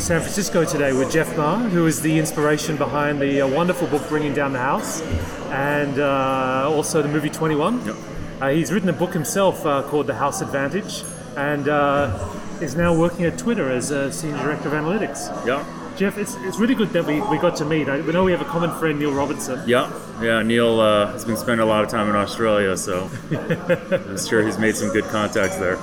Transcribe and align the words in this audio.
In 0.00 0.06
San 0.06 0.22
Francisco 0.22 0.64
today 0.64 0.94
with 0.94 1.12
Jeff 1.12 1.36
Ma, 1.36 1.58
who 1.58 1.86
is 1.86 2.00
the 2.00 2.18
inspiration 2.18 2.78
behind 2.78 3.20
the 3.20 3.42
uh, 3.42 3.46
wonderful 3.46 3.86
book 3.86 4.08
Bringing 4.08 4.32
Down 4.32 4.54
the 4.54 4.58
House 4.58 5.02
and 5.50 5.98
uh, 5.98 6.70
also 6.72 7.02
the 7.02 7.08
movie 7.08 7.28
21. 7.28 7.84
Yep. 7.84 7.96
Uh, 8.40 8.48
he's 8.48 8.72
written 8.72 8.88
a 8.88 8.94
book 8.94 9.12
himself 9.12 9.66
uh, 9.66 9.82
called 9.82 10.06
The 10.06 10.14
House 10.14 10.40
Advantage 10.40 11.04
and 11.36 11.68
uh, 11.68 12.34
is 12.62 12.74
now 12.74 12.96
working 12.96 13.26
at 13.26 13.36
Twitter 13.36 13.70
as 13.70 13.90
a 13.90 14.10
senior 14.10 14.38
director 14.38 14.68
of 14.68 14.72
analytics. 14.72 15.28
Yeah. 15.46 15.66
Jeff, 15.98 16.16
it's, 16.16 16.34
it's 16.36 16.58
really 16.58 16.74
good 16.74 16.88
that 16.94 17.04
we, 17.04 17.20
we 17.20 17.36
got 17.36 17.54
to 17.56 17.66
meet. 17.66 17.86
I 17.90 18.00
we 18.00 18.10
know 18.10 18.24
we 18.24 18.32
have 18.32 18.40
a 18.40 18.46
common 18.46 18.70
friend, 18.78 18.98
Neil 18.98 19.12
Robertson. 19.12 19.68
Yeah. 19.68 19.92
Yeah. 20.22 20.40
Neil 20.40 20.80
uh, 20.80 21.12
has 21.12 21.26
been 21.26 21.36
spending 21.36 21.60
a 21.60 21.68
lot 21.68 21.84
of 21.84 21.90
time 21.90 22.08
in 22.08 22.16
Australia, 22.16 22.74
so 22.74 23.10
I'm 23.30 24.16
sure 24.16 24.42
he's 24.46 24.58
made 24.58 24.76
some 24.76 24.94
good 24.94 25.04
contacts 25.04 25.58
there. 25.58 25.78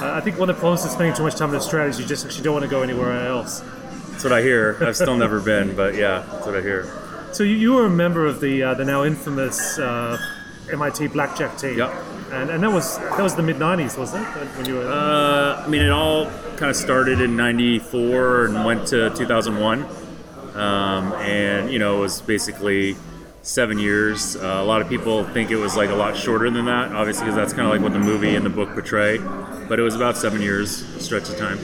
Uh, 0.00 0.14
I 0.14 0.20
think 0.20 0.38
one 0.38 0.48
of 0.48 0.56
the 0.56 0.60
problems 0.60 0.82
with 0.82 0.92
spending 0.92 1.14
too 1.14 1.22
much 1.22 1.36
time 1.36 1.50
in 1.50 1.56
Australia 1.56 1.90
is 1.90 2.00
you 2.00 2.06
just 2.06 2.24
actually 2.24 2.44
don't 2.44 2.54
want 2.54 2.64
to 2.64 2.70
go 2.70 2.82
anywhere 2.82 3.26
else. 3.26 3.60
That's 4.10 4.24
what 4.24 4.32
I 4.32 4.40
hear. 4.42 4.76
I've 4.80 4.96
still 4.96 5.16
never 5.16 5.40
been, 5.40 5.76
but 5.76 5.94
yeah, 5.94 6.24
that's 6.30 6.46
what 6.46 6.56
I 6.56 6.62
hear. 6.62 6.88
So 7.32 7.42
you, 7.42 7.54
you 7.56 7.72
were 7.74 7.86
a 7.86 7.90
member 7.90 8.26
of 8.26 8.40
the 8.40 8.62
uh, 8.62 8.74
the 8.74 8.84
now 8.84 9.04
infamous 9.04 9.78
uh, 9.78 10.18
MIT 10.72 11.08
blackjack 11.08 11.56
team. 11.58 11.78
Yep. 11.78 11.92
And, 12.32 12.48
and 12.48 12.62
that 12.62 12.70
was 12.70 12.98
that 12.98 13.20
was 13.20 13.34
the 13.34 13.42
mid 13.42 13.56
'90s, 13.56 13.98
wasn't 13.98 14.26
it? 14.26 14.46
When 14.56 14.66
you 14.66 14.76
were 14.76 14.86
Uh, 14.90 15.64
I 15.64 15.68
mean, 15.68 15.82
it 15.82 15.90
all 15.90 16.26
kind 16.56 16.70
of 16.70 16.76
started 16.76 17.20
in 17.20 17.36
'94 17.36 18.46
and 18.46 18.64
went 18.64 18.86
to 18.88 19.10
2001, 19.10 19.84
um, 20.54 21.12
and 21.14 21.70
you 21.70 21.78
know, 21.78 21.98
it 21.98 22.00
was 22.00 22.22
basically 22.22 22.96
seven 23.42 23.78
years. 23.78 24.36
Uh, 24.36 24.58
a 24.60 24.64
lot 24.64 24.80
of 24.80 24.88
people 24.88 25.24
think 25.24 25.50
it 25.50 25.56
was 25.56 25.76
like 25.76 25.90
a 25.90 25.94
lot 25.94 26.16
shorter 26.16 26.50
than 26.50 26.66
that, 26.66 26.92
obviously, 26.92 27.24
because 27.24 27.36
that's 27.36 27.52
kind 27.52 27.66
of 27.66 27.72
like 27.72 27.82
what 27.82 27.92
the 27.92 27.98
movie 27.98 28.34
and 28.34 28.44
the 28.44 28.50
book 28.50 28.70
portray. 28.70 29.18
But 29.18 29.78
it 29.78 29.82
was 29.82 29.94
about 29.94 30.16
seven 30.16 30.42
years 30.42 30.84
stretch 31.02 31.28
of 31.28 31.36
time. 31.36 31.58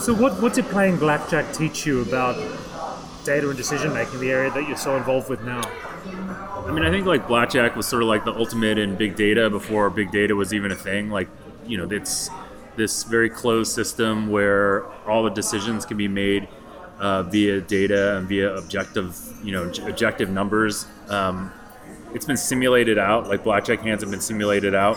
so 0.00 0.14
what 0.14 0.40
what 0.40 0.54
did 0.54 0.66
playing 0.66 0.98
blackjack 0.98 1.52
teach 1.52 1.86
you 1.86 2.02
about 2.02 2.36
data 3.24 3.48
and 3.48 3.56
decision 3.56 3.92
making, 3.92 4.20
the 4.20 4.30
area 4.30 4.50
that 4.50 4.68
you're 4.68 4.76
so 4.76 4.96
involved 4.96 5.28
with 5.28 5.42
now? 5.42 5.62
I 6.66 6.72
mean, 6.72 6.84
I 6.84 6.90
think 6.90 7.06
like 7.06 7.26
blackjack 7.28 7.76
was 7.76 7.86
sort 7.86 8.02
of 8.02 8.08
like 8.08 8.24
the 8.24 8.34
ultimate 8.34 8.78
in 8.78 8.96
big 8.96 9.16
data 9.16 9.50
before 9.50 9.88
big 9.90 10.10
data 10.10 10.34
was 10.34 10.52
even 10.52 10.72
a 10.72 10.76
thing. 10.76 11.10
Like, 11.10 11.28
you 11.66 11.76
know, 11.76 11.88
it's 11.90 12.28
this 12.76 13.04
very 13.04 13.30
closed 13.30 13.72
system 13.72 14.28
where 14.28 14.84
all 15.08 15.22
the 15.22 15.30
decisions 15.30 15.86
can 15.86 15.96
be 15.96 16.08
made 16.08 16.48
uh, 16.98 17.22
via 17.24 17.60
data 17.60 18.16
and 18.16 18.28
via 18.28 18.54
objective, 18.54 19.18
you 19.42 19.52
know, 19.52 19.70
objective 19.86 20.30
numbers. 20.30 20.86
Um, 21.08 21.52
it's 22.14 22.24
been 22.24 22.36
simulated 22.36 22.98
out, 22.98 23.28
like 23.28 23.44
blackjack 23.44 23.80
hands 23.80 24.02
have 24.02 24.10
been 24.10 24.20
simulated 24.20 24.74
out. 24.74 24.96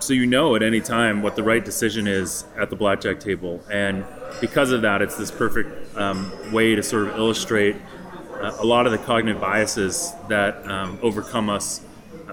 So 0.00 0.12
you 0.14 0.26
know 0.26 0.56
at 0.56 0.62
any 0.62 0.80
time 0.80 1.22
what 1.22 1.36
the 1.36 1.42
right 1.42 1.64
decision 1.64 2.06
is 2.06 2.44
at 2.56 2.70
the 2.70 2.76
blackjack 2.76 3.20
table, 3.20 3.62
and 3.70 4.04
because 4.40 4.72
of 4.72 4.82
that, 4.82 5.02
it's 5.02 5.16
this 5.16 5.30
perfect 5.30 5.96
um, 5.96 6.32
way 6.52 6.74
to 6.74 6.82
sort 6.82 7.08
of 7.08 7.16
illustrate 7.16 7.76
uh, 8.40 8.56
a 8.58 8.64
lot 8.64 8.86
of 8.86 8.92
the 8.92 8.98
cognitive 8.98 9.40
biases 9.40 10.12
that 10.28 10.66
um, 10.66 10.98
overcome 11.02 11.50
us 11.50 11.80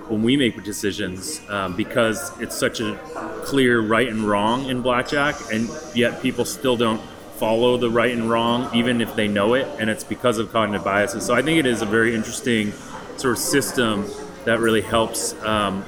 when 0.08 0.24
we 0.24 0.38
make 0.38 0.64
decisions 0.64 1.42
um, 1.50 1.76
because 1.76 2.32
it's 2.40 2.56
such 2.56 2.80
a 2.80 2.98
clear 3.44 3.82
right 3.82 4.08
and 4.08 4.24
wrong 4.24 4.70
in 4.70 4.82
blackjack, 4.82 5.36
and 5.52 5.70
yet 5.94 6.22
people 6.22 6.46
still 6.46 6.78
don't 6.78 7.02
follow 7.38 7.78
the 7.78 7.90
right 7.90 8.12
and 8.12 8.30
wrong 8.30 8.70
even 8.76 9.00
if 9.02 9.16
they 9.16 9.28
know 9.28 9.54
it, 9.54 9.68
and 9.80 9.90
it's 9.90 10.04
because 10.04 10.38
of 10.38 10.52
cognitive 10.52 10.84
biases. 10.84 11.26
So 11.26 11.34
I 11.34 11.42
think 11.42 11.60
it 11.60 11.66
is 11.66 11.82
a 11.82 11.86
very 11.86 12.16
interesting 12.16 12.72
sort 13.18 13.34
of 13.34 13.40
system 13.40 14.06
that 14.46 14.60
really 14.60 14.82
helps 14.82 15.34
um, 15.44 15.86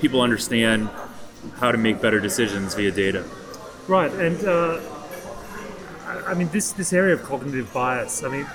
people 0.00 0.20
understand 0.20 0.88
how 1.56 1.72
to 1.72 1.78
make 1.78 2.00
better 2.00 2.20
decisions 2.20 2.74
via 2.74 2.90
data. 2.90 3.24
Right, 3.88 4.12
and 4.12 4.44
uh, 4.44 4.80
I- 6.26 6.34
mean 6.34 6.48
this 6.50 6.72
this 6.72 6.92
area 6.92 7.14
of 7.14 7.22
cognitive 7.22 7.72
bias. 7.72 8.22
I 8.22 8.28
mean, 8.28 8.46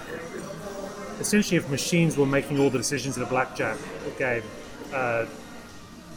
essentially, 1.20 1.58
if 1.58 1.70
machines 1.70 2.16
were 2.18 2.26
making 2.26 2.60
all 2.60 2.70
the 2.70 2.78
decisions 2.78 3.18
in 3.18 3.24
a 3.24 3.26
blackjack 3.26 3.78
game, 4.18 4.44
uh, 4.94 5.26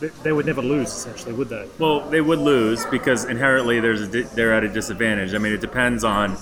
they, 0.00 0.32
would 0.32 0.46
never 0.46 0.62
lose. 0.62 0.88
Essentially, 0.88 1.32
would 1.32 1.48
they? 1.48 1.68
Well, 1.78 2.08
they 2.08 2.20
would 2.20 2.38
lose 2.38 2.84
because 2.86 3.24
inherently 3.24 3.80
there's 3.80 4.02
a 4.02 4.08
di- 4.08 4.22
they're 4.22 4.52
at 4.52 4.64
a 4.64 4.68
disadvantage. 4.68 5.34
I 5.34 5.38
mean, 5.38 5.52
it 5.52 5.60
depends 5.60 6.04
on 6.04 6.36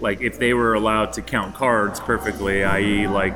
like 0.00 0.20
if 0.20 0.38
they 0.38 0.54
were 0.54 0.74
allowed 0.74 1.12
to 1.14 1.22
count 1.22 1.54
cards 1.54 2.00
perfectly, 2.00 2.64
i.e., 2.64 3.06
like 3.06 3.34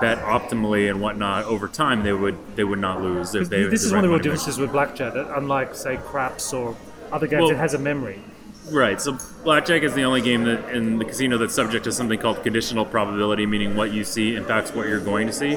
bet 0.00 0.18
optimally 0.18 0.90
and 0.90 1.00
whatnot 1.00 1.44
over 1.44 1.68
time, 1.68 2.02
they 2.02 2.12
would 2.12 2.36
they 2.56 2.64
would 2.64 2.78
not 2.78 3.02
lose 3.02 3.34
if 3.34 3.48
they. 3.48 3.64
this 3.64 3.84
is 3.84 3.92
one 3.92 4.04
of 4.04 4.10
the 4.10 4.18
differences 4.18 4.58
with 4.58 4.72
blackjack. 4.72 5.14
That 5.14 5.36
unlike, 5.36 5.74
say, 5.74 5.96
craps 5.96 6.52
or 6.52 6.76
other 7.12 7.26
games, 7.26 7.42
Well- 7.42 7.50
it 7.50 7.56
has 7.56 7.74
a 7.74 7.78
memory. 7.78 8.20
Right. 8.70 9.00
So 9.00 9.16
blackjack 9.44 9.82
is 9.84 9.94
the 9.94 10.02
only 10.02 10.20
game 10.20 10.42
that 10.44 10.70
in 10.70 10.98
the 10.98 11.04
casino 11.04 11.38
that's 11.38 11.54
subject 11.54 11.84
to 11.84 11.92
something 11.92 12.18
called 12.18 12.42
conditional 12.42 12.84
probability, 12.84 13.46
meaning 13.46 13.76
what 13.76 13.92
you 13.92 14.02
see 14.02 14.34
impacts 14.34 14.74
what 14.74 14.88
you're 14.88 14.98
going 14.98 15.28
to 15.28 15.32
see. 15.32 15.56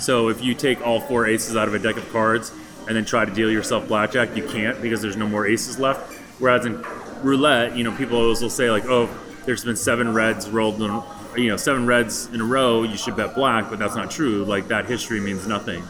So 0.00 0.28
if 0.28 0.42
you 0.42 0.54
take 0.54 0.84
all 0.84 1.00
four 1.00 1.24
aces 1.26 1.56
out 1.56 1.68
of 1.68 1.74
a 1.74 1.78
deck 1.78 1.96
of 1.96 2.10
cards 2.10 2.50
and 2.88 2.96
then 2.96 3.04
try 3.04 3.24
to 3.24 3.32
deal 3.32 3.50
yourself 3.50 3.86
blackjack, 3.86 4.34
you 4.34 4.48
can't 4.48 4.80
because 4.80 5.02
there's 5.02 5.16
no 5.16 5.28
more 5.28 5.46
aces 5.46 5.78
left. 5.78 6.14
Whereas 6.40 6.66
in 6.66 6.82
roulette, 7.22 7.76
you 7.76 7.84
know, 7.84 7.92
people 7.92 8.18
always 8.18 8.40
will 8.40 8.50
say 8.50 8.70
like, 8.70 8.86
"Oh, 8.86 9.08
there's 9.44 9.64
been 9.64 9.76
seven 9.76 10.14
reds 10.14 10.48
rolled 10.48 10.80
in, 10.80 11.02
you 11.36 11.50
know, 11.50 11.56
seven 11.56 11.86
reds 11.86 12.26
in 12.32 12.40
a 12.40 12.44
row. 12.44 12.82
You 12.82 12.96
should 12.96 13.16
bet 13.16 13.34
black," 13.34 13.68
but 13.68 13.78
that's 13.78 13.94
not 13.94 14.10
true. 14.10 14.44
Like 14.44 14.68
that 14.68 14.86
history 14.86 15.20
means 15.20 15.46
nothing. 15.46 15.82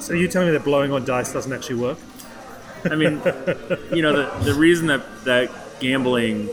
So 0.00 0.14
you're 0.14 0.30
telling 0.30 0.48
me 0.48 0.52
that 0.52 0.64
blowing 0.64 0.92
on 0.92 1.04
dice 1.04 1.32
doesn't 1.32 1.52
actually 1.52 1.80
work? 1.80 1.98
I 2.84 2.94
mean, 2.94 3.20
you 3.92 4.02
know, 4.02 4.16
the, 4.16 4.44
the 4.44 4.54
reason 4.54 4.86
that, 4.86 5.24
that 5.24 5.50
gambling 5.80 6.48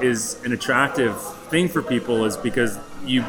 is 0.00 0.40
an 0.44 0.52
attractive 0.52 1.20
thing 1.48 1.68
for 1.68 1.82
people 1.82 2.24
is 2.24 2.36
because 2.36 2.78
you 3.04 3.24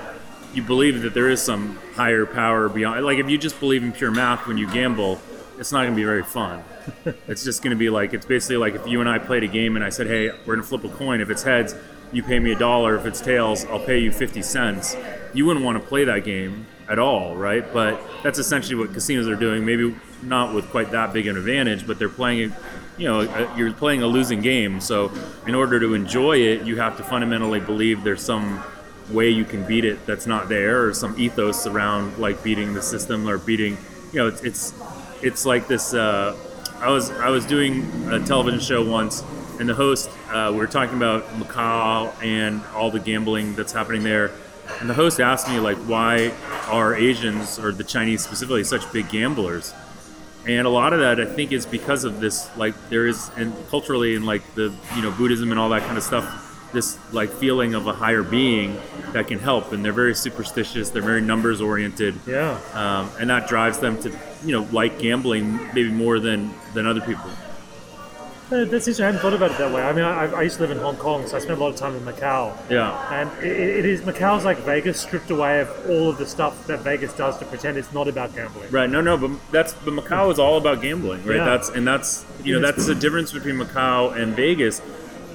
you 0.53 0.63
believe 0.63 1.01
that 1.01 1.13
there 1.13 1.29
is 1.29 1.41
some 1.41 1.77
higher 1.95 2.25
power 2.25 2.69
beyond. 2.69 3.05
Like 3.05 3.19
if 3.19 3.29
you 3.29 3.37
just 3.37 3.59
believe 3.59 3.83
in 3.83 3.91
pure 3.91 4.11
math 4.11 4.47
when 4.47 4.57
you 4.57 4.71
gamble, 4.71 5.19
it's 5.59 5.71
not 5.71 5.81
going 5.81 5.93
to 5.93 5.95
be 5.95 6.03
very 6.03 6.23
fun. 6.23 6.63
it's 7.27 7.43
just 7.43 7.63
going 7.63 7.71
to 7.71 7.77
be 7.77 7.89
like 7.89 8.13
it's 8.13 8.25
basically 8.25 8.57
like 8.57 8.75
if 8.75 8.87
you 8.87 8.99
and 9.01 9.09
I 9.09 9.19
played 9.19 9.43
a 9.43 9.47
game 9.47 9.75
and 9.75 9.83
I 9.83 9.89
said, 9.89 10.07
"Hey, 10.07 10.29
we're 10.29 10.55
going 10.55 10.61
to 10.61 10.63
flip 10.63 10.83
a 10.83 10.89
coin. 10.89 11.21
If 11.21 11.29
it's 11.29 11.43
heads, 11.43 11.75
you 12.11 12.23
pay 12.23 12.39
me 12.39 12.51
a 12.53 12.57
dollar. 12.57 12.95
If 12.95 13.05
it's 13.05 13.21
tails, 13.21 13.65
I'll 13.65 13.83
pay 13.83 13.99
you 13.99 14.11
fifty 14.11 14.41
cents." 14.41 14.95
You 15.33 15.45
wouldn't 15.45 15.65
want 15.65 15.81
to 15.81 15.87
play 15.87 16.05
that 16.05 16.23
game 16.23 16.65
at 16.89 16.99
all, 16.99 17.35
right? 17.35 17.65
But 17.73 18.01
that's 18.23 18.39
essentially 18.39 18.75
what 18.75 18.93
casinos 18.93 19.27
are 19.27 19.35
doing. 19.35 19.65
Maybe 19.65 19.95
not 20.23 20.53
with 20.53 20.69
quite 20.69 20.91
that 20.91 21.13
big 21.13 21.27
an 21.27 21.37
advantage, 21.37 21.85
but 21.85 21.99
they're 21.99 22.09
playing. 22.09 22.53
You 22.97 23.07
know, 23.07 23.19
uh, 23.21 23.53
you're 23.55 23.73
playing 23.73 24.01
a 24.01 24.07
losing 24.07 24.41
game. 24.41 24.81
So 24.81 25.11
in 25.45 25.53
order 25.53 25.79
to 25.79 25.93
enjoy 25.93 26.37
it, 26.37 26.63
you 26.63 26.77
have 26.77 26.97
to 26.97 27.03
fundamentally 27.03 27.59
believe 27.59 28.03
there's 28.03 28.23
some 28.23 28.63
way 29.11 29.29
you 29.29 29.45
can 29.45 29.65
beat 29.65 29.85
it 29.85 30.05
that's 30.05 30.25
not 30.27 30.49
there, 30.49 30.85
or 30.85 30.93
some 30.93 31.19
ethos 31.19 31.67
around 31.67 32.17
like 32.17 32.43
beating 32.43 32.73
the 32.73 32.81
system 32.81 33.27
or 33.27 33.37
beating. 33.37 33.77
You 34.13 34.19
know, 34.19 34.27
it's 34.27 34.41
it's 34.41 34.73
it's 35.21 35.45
like 35.45 35.67
this. 35.67 35.93
Uh, 35.93 36.35
I 36.79 36.89
was 36.89 37.09
I 37.11 37.29
was 37.29 37.45
doing 37.45 37.83
a 38.11 38.23
television 38.23 38.59
show 38.59 38.87
once, 38.87 39.23
and 39.59 39.67
the 39.67 39.73
host 39.73 40.09
uh, 40.29 40.49
we 40.51 40.57
were 40.57 40.67
talking 40.67 40.95
about 40.95 41.27
Macau 41.39 42.13
and 42.23 42.61
all 42.75 42.91
the 42.91 42.99
gambling 42.99 43.55
that's 43.55 43.73
happening 43.73 44.03
there, 44.03 44.31
and 44.79 44.89
the 44.89 44.93
host 44.93 45.19
asked 45.19 45.47
me 45.49 45.59
like, 45.59 45.77
why 45.77 46.31
are 46.67 46.95
Asians 46.95 47.57
or 47.57 47.71
the 47.71 47.83
Chinese 47.83 48.23
specifically 48.23 48.63
such 48.63 48.91
big 48.93 49.09
gamblers? 49.09 49.73
And 50.45 50.65
a 50.65 50.69
lot 50.69 50.93
of 50.93 50.99
that 50.99 51.19
I 51.19 51.25
think 51.25 51.51
is 51.51 51.65
because 51.65 52.03
of 52.03 52.19
this 52.19 52.49
like 52.57 52.73
there 52.89 53.07
is 53.07 53.29
and 53.35 53.53
culturally 53.69 54.15
and 54.15 54.25
like 54.25 54.43
the 54.55 54.73
you 54.95 55.01
know 55.01 55.11
Buddhism 55.11 55.51
and 55.51 55.59
all 55.59 55.69
that 55.69 55.81
kind 55.81 55.97
of 55.97 56.03
stuff 56.03 56.46
this 56.73 56.97
like 57.13 57.29
feeling 57.29 57.73
of 57.73 57.87
a 57.87 57.93
higher 57.93 58.23
being 58.23 58.77
that 59.13 59.27
can 59.27 59.39
help 59.39 59.71
and 59.71 59.83
they're 59.85 59.93
very 59.93 60.13
superstitious 60.15 60.89
they're 60.89 61.01
very 61.01 61.21
numbers 61.21 61.61
oriented 61.61 62.13
Yeah. 62.27 62.59
um, 62.73 63.09
and 63.19 63.29
that 63.29 63.47
drives 63.47 63.79
them 63.79 63.97
to 64.03 64.09
you 64.43 64.51
know 64.51 64.67
like 64.71 64.99
gambling 64.99 65.55
maybe 65.73 65.89
more 65.91 66.19
than 66.19 66.53
than 66.73 66.85
other 66.85 67.01
people 67.01 67.29
Uh, 68.49 68.63
That's 68.63 68.87
interesting. 68.87 69.03
I 69.03 69.07
hadn't 69.07 69.19
thought 69.19 69.33
about 69.33 69.51
it 69.51 69.57
that 69.57 69.73
way. 69.73 69.81
I 69.83 69.91
mean, 69.91 70.05
I, 70.05 70.23
I 70.39 70.41
used 70.43 70.55
to 70.55 70.61
live 70.61 70.71
in 70.71 70.77
Hong 70.77 70.95
Kong, 70.95 71.27
so 71.27 71.35
I 71.35 71.39
spent 71.41 71.59
a 71.59 71.61
lot 71.61 71.67
of 71.67 71.75
time 71.75 71.93
in 71.97 72.03
Macau. 72.05 72.55
yeah 72.69 72.95
And 73.19 73.27
it, 73.43 73.59
it 73.79 73.85
is 73.85 73.99
Macau's 74.03 74.45
like 74.45 74.57
Vegas, 74.59 75.01
stripped 75.01 75.29
away 75.31 75.59
of 75.59 75.69
all 75.89 76.09
of 76.09 76.17
the 76.17 76.25
stuff 76.25 76.65
that 76.67 76.79
Vegas 76.79 77.11
does 77.13 77.37
to 77.39 77.45
pretend 77.45 77.77
it's 77.77 77.91
not 77.91 78.07
about 78.07 78.33
gambling. 78.33 78.71
right 78.71 78.89
no 78.89 79.01
no 79.01 79.17
but 79.17 79.31
that's 79.51 79.73
but 79.85 79.93
macau 79.93 80.31
is 80.31 80.39
all 80.39 80.55
about 80.57 80.81
gambling 80.81 81.25
right 81.25 81.37
Yeah. 81.37 81.45
that's 81.51 81.67
and 81.75 81.85
that's 81.85 82.25
you 82.45 82.53
know 82.53 82.61
that's 82.65 82.85
the 82.85 82.95
difference 82.95 83.33
between 83.33 83.55
macau 83.63 84.15
and 84.17 84.33
vegas 84.33 84.81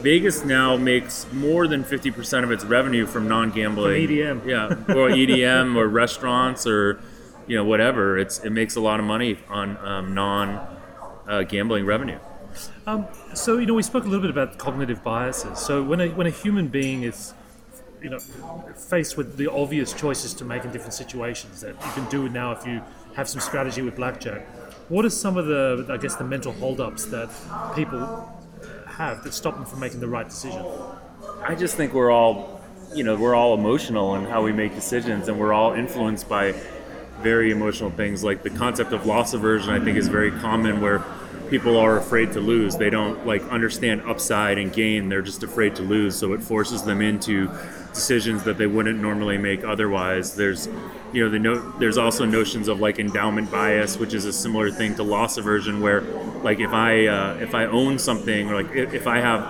Vegas 0.02 0.44
now 0.44 0.76
makes 0.76 1.26
more 1.32 1.69
than 1.69 1.84
50% 1.84 2.43
of 2.43 2.50
its 2.50 2.64
revenue 2.64 3.06
from 3.06 3.28
non-gambling. 3.28 4.06
From 4.06 4.14
EDM. 4.14 4.46
Yeah, 4.46 4.94
or 4.94 5.10
EDM 5.10 5.76
or 5.76 5.88
restaurants 5.88 6.66
or 6.66 7.00
you 7.46 7.56
know 7.56 7.64
whatever. 7.64 8.19
It's 8.19 8.40
it 8.40 8.50
makes 8.50 8.76
a 8.76 8.81
lot 8.81 9.00
of 9.00 9.06
money 9.06 9.38
on 9.49 9.76
um, 9.78 10.14
non-gambling 10.14 11.87
revenue. 11.87 12.19
Um, 12.87 13.06
so 13.34 13.58
you 13.58 13.66
know, 13.66 13.75
we 13.75 13.82
spoke 13.82 14.04
a 14.04 14.08
little 14.08 14.22
bit 14.22 14.31
about 14.31 14.58
cognitive 14.58 15.02
biases. 15.02 15.58
So 15.58 15.82
when 15.82 16.00
a 16.00 16.08
when 16.08 16.26
a 16.26 16.31
human 16.31 16.69
being 16.69 17.05
is 17.05 17.34
you 18.02 18.10
know 18.10 18.19
faced 18.19 19.16
with 19.16 19.37
the 19.37 19.50
obvious 19.50 19.93
choices 19.93 20.34
to 20.34 20.44
make 20.44 20.64
in 20.64 20.72
different 20.72 20.94
situations 20.94 21.60
that 21.60 21.70
you 21.70 21.93
can 21.93 22.08
do 22.10 22.28
now 22.28 22.50
if 22.50 22.66
you 22.66 22.82
have 23.14 23.28
some 23.28 23.40
strategy 23.40 23.82
with 23.82 23.96
blackjack. 23.96 24.46
What 24.88 25.05
are 25.05 25.10
some 25.10 25.37
of 25.37 25.46
the 25.46 25.87
I 25.88 25.96
guess 25.96 26.16
the 26.16 26.25
mental 26.25 26.52
holdups 26.52 27.06
that 27.06 27.31
people 27.76 28.41
have 28.92 29.24
that 29.24 29.34
stop 29.34 29.54
them 29.54 29.64
from 29.64 29.80
making 29.80 30.00
the 30.00 30.08
right 30.08 30.28
decision? 30.28 30.64
I 31.42 31.54
just 31.54 31.76
think 31.76 31.92
we're 31.92 32.10
all, 32.10 32.60
you 32.94 33.04
know, 33.04 33.16
we're 33.16 33.34
all 33.34 33.54
emotional 33.54 34.14
in 34.14 34.24
how 34.24 34.42
we 34.42 34.52
make 34.52 34.74
decisions, 34.74 35.28
and 35.28 35.38
we're 35.38 35.52
all 35.52 35.72
influenced 35.72 36.28
by 36.28 36.54
very 37.20 37.50
emotional 37.50 37.90
things. 37.90 38.22
Like 38.22 38.42
the 38.42 38.50
concept 38.50 38.92
of 38.92 39.06
loss 39.06 39.34
aversion, 39.34 39.72
I 39.72 39.82
think, 39.82 39.96
is 39.96 40.08
very 40.08 40.30
common 40.30 40.80
where 40.80 41.04
people 41.52 41.76
are 41.76 41.99
afraid 41.99 42.32
to 42.32 42.40
lose. 42.40 42.78
They 42.78 42.88
don't 42.88 43.26
like 43.26 43.43
understand 43.50 44.00
upside 44.06 44.56
and 44.56 44.72
gain. 44.72 45.10
They're 45.10 45.20
just 45.20 45.43
afraid 45.43 45.76
to 45.76 45.82
lose, 45.82 46.16
so 46.16 46.32
it 46.32 46.43
forces 46.43 46.82
them 46.82 47.02
into 47.02 47.50
decisions 47.93 48.43
that 48.44 48.56
they 48.56 48.66
wouldn't 48.66 48.99
normally 48.99 49.37
make 49.37 49.62
otherwise. 49.62 50.34
There's, 50.34 50.66
you 51.12 51.22
know, 51.22 51.28
the 51.28 51.38
no, 51.38 51.78
there's 51.78 51.99
also 51.99 52.25
notions 52.25 52.69
of 52.69 52.81
like 52.81 52.99
endowment 52.99 53.50
bias, 53.50 53.99
which 53.99 54.14
is 54.14 54.25
a 54.25 54.32
similar 54.32 54.70
thing 54.70 54.94
to 54.94 55.02
loss 55.02 55.37
aversion, 55.37 55.82
where 55.82 56.00
like 56.40 56.58
if 56.58 56.72
I 56.72 57.06
uh, 57.06 57.34
if 57.34 57.55
I 57.55 57.66
own 57.66 57.98
something 57.98 58.48
or 58.50 58.62
like 58.62 58.75
if, 58.75 58.94
if 58.94 59.06
I 59.06 59.19
have, 59.19 59.40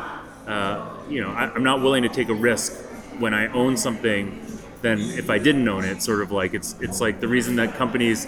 uh, 0.48 0.90
you 1.08 1.20
know, 1.20 1.30
I, 1.30 1.52
I'm 1.54 1.62
not 1.62 1.82
willing 1.82 2.02
to 2.02 2.08
take 2.08 2.30
a 2.30 2.34
risk 2.34 2.72
when 3.20 3.32
I 3.32 3.46
own 3.52 3.76
something 3.76 4.44
than 4.80 4.98
if 4.98 5.30
I 5.30 5.38
didn't 5.38 5.68
own 5.68 5.84
it. 5.84 6.02
Sort 6.02 6.20
of 6.20 6.32
like 6.32 6.52
it's 6.52 6.74
it's 6.80 7.00
like 7.00 7.20
the 7.20 7.28
reason 7.28 7.54
that 7.56 7.76
companies 7.76 8.26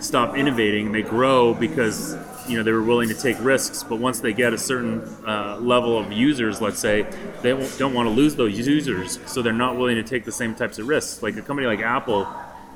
stop 0.00 0.36
innovating, 0.36 0.92
they 0.92 1.02
grow 1.02 1.54
because 1.54 2.16
you 2.48 2.56
know 2.56 2.62
they 2.62 2.72
were 2.72 2.82
willing 2.82 3.08
to 3.08 3.14
take 3.14 3.36
risks. 3.40 3.82
But 3.82 3.96
once 3.96 4.20
they 4.20 4.32
get 4.32 4.52
a 4.52 4.58
certain 4.58 5.00
uh, 5.26 5.56
level 5.60 5.98
of 5.98 6.12
users 6.12 6.60
let's 6.60 6.78
say 6.78 7.02
they 7.42 7.50
don't 7.78 7.94
want 7.94 8.06
to 8.06 8.14
lose 8.14 8.34
those 8.34 8.56
users 8.58 9.18
so 9.26 9.42
they're 9.42 9.52
not 9.52 9.76
willing 9.76 9.96
to 9.96 10.02
take 10.02 10.24
the 10.24 10.32
same 10.32 10.54
types 10.54 10.78
of 10.78 10.88
risks. 10.88 11.22
Like 11.22 11.36
a 11.36 11.42
company 11.42 11.66
like 11.66 11.80
apple 11.80 12.26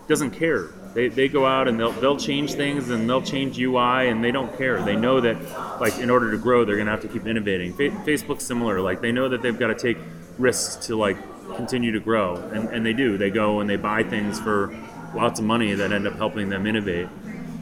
doesn't 0.09 0.31
care. 0.31 0.69
They, 0.95 1.09
they 1.09 1.29
go 1.29 1.45
out 1.45 1.69
and 1.69 1.79
they'll, 1.79 1.93
they'll 1.93 2.17
change 2.17 2.55
things 2.55 2.89
and 2.89 3.09
they'll 3.09 3.23
change 3.23 3.61
ui 3.61 3.77
and 3.77 4.25
they 4.25 4.33
don't 4.33 4.57
care. 4.57 4.83
They 4.83 4.97
know 4.97 5.21
that 5.21 5.37
like 5.81 5.99
in 5.99 6.09
order 6.11 6.31
to 6.31 6.39
grow 6.39 6.65
they're 6.65 6.77
going 6.77 6.87
to 6.87 6.93
have 6.93 7.03
to 7.03 7.09
keep 7.09 7.27
innovating. 7.27 7.75
Fa- 7.75 7.91
facebook's 8.07 8.45
similar. 8.45 8.81
Like 8.81 9.01
they 9.03 9.13
know 9.13 9.29
that 9.29 9.43
they've 9.43 9.59
got 9.59 9.69
to 9.69 9.75
take 9.75 9.99
risks 10.39 10.87
to 10.87 10.97
like 10.97 11.19
continue 11.57 11.93
to 11.93 12.01
grow. 12.01 12.37
And, 12.37 12.69
and 12.71 12.85
they 12.85 12.95
do. 12.95 13.19
They 13.19 13.31
go 13.31 13.61
and 13.61 13.69
they 13.69 13.77
buy 13.77 14.03
things 14.03 14.41
for 14.41 14.75
lots 15.15 15.39
of 15.41 15.47
money 15.47 15.75
that 15.75 15.93
end 15.93 16.07
up 16.07 16.17
helping 16.17 16.49
them 16.49 16.67
innovate 16.67 17.09